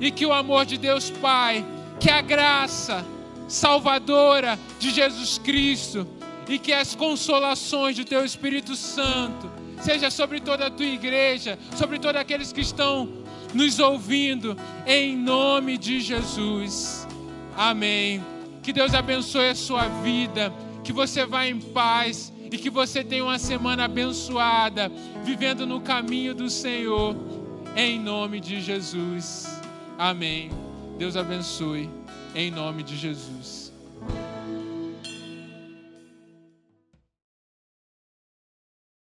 [0.00, 1.64] E que o amor de Deus, Pai,
[2.06, 3.04] que a graça
[3.48, 6.06] salvadora de Jesus Cristo
[6.48, 9.50] e que as consolações do Teu Espírito Santo
[9.82, 13.08] seja sobre toda a Tua igreja, sobre todos aqueles que estão
[13.52, 17.08] nos ouvindo, em nome de Jesus.
[17.56, 18.24] Amém.
[18.62, 20.54] Que Deus abençoe a sua vida,
[20.84, 24.92] que você vá em paz e que você tenha uma semana abençoada,
[25.24, 27.16] vivendo no caminho do Senhor,
[27.74, 29.60] em nome de Jesus.
[29.98, 30.65] Amém.
[30.98, 31.90] Deus abençoe,
[32.34, 33.65] em nome de Jesus.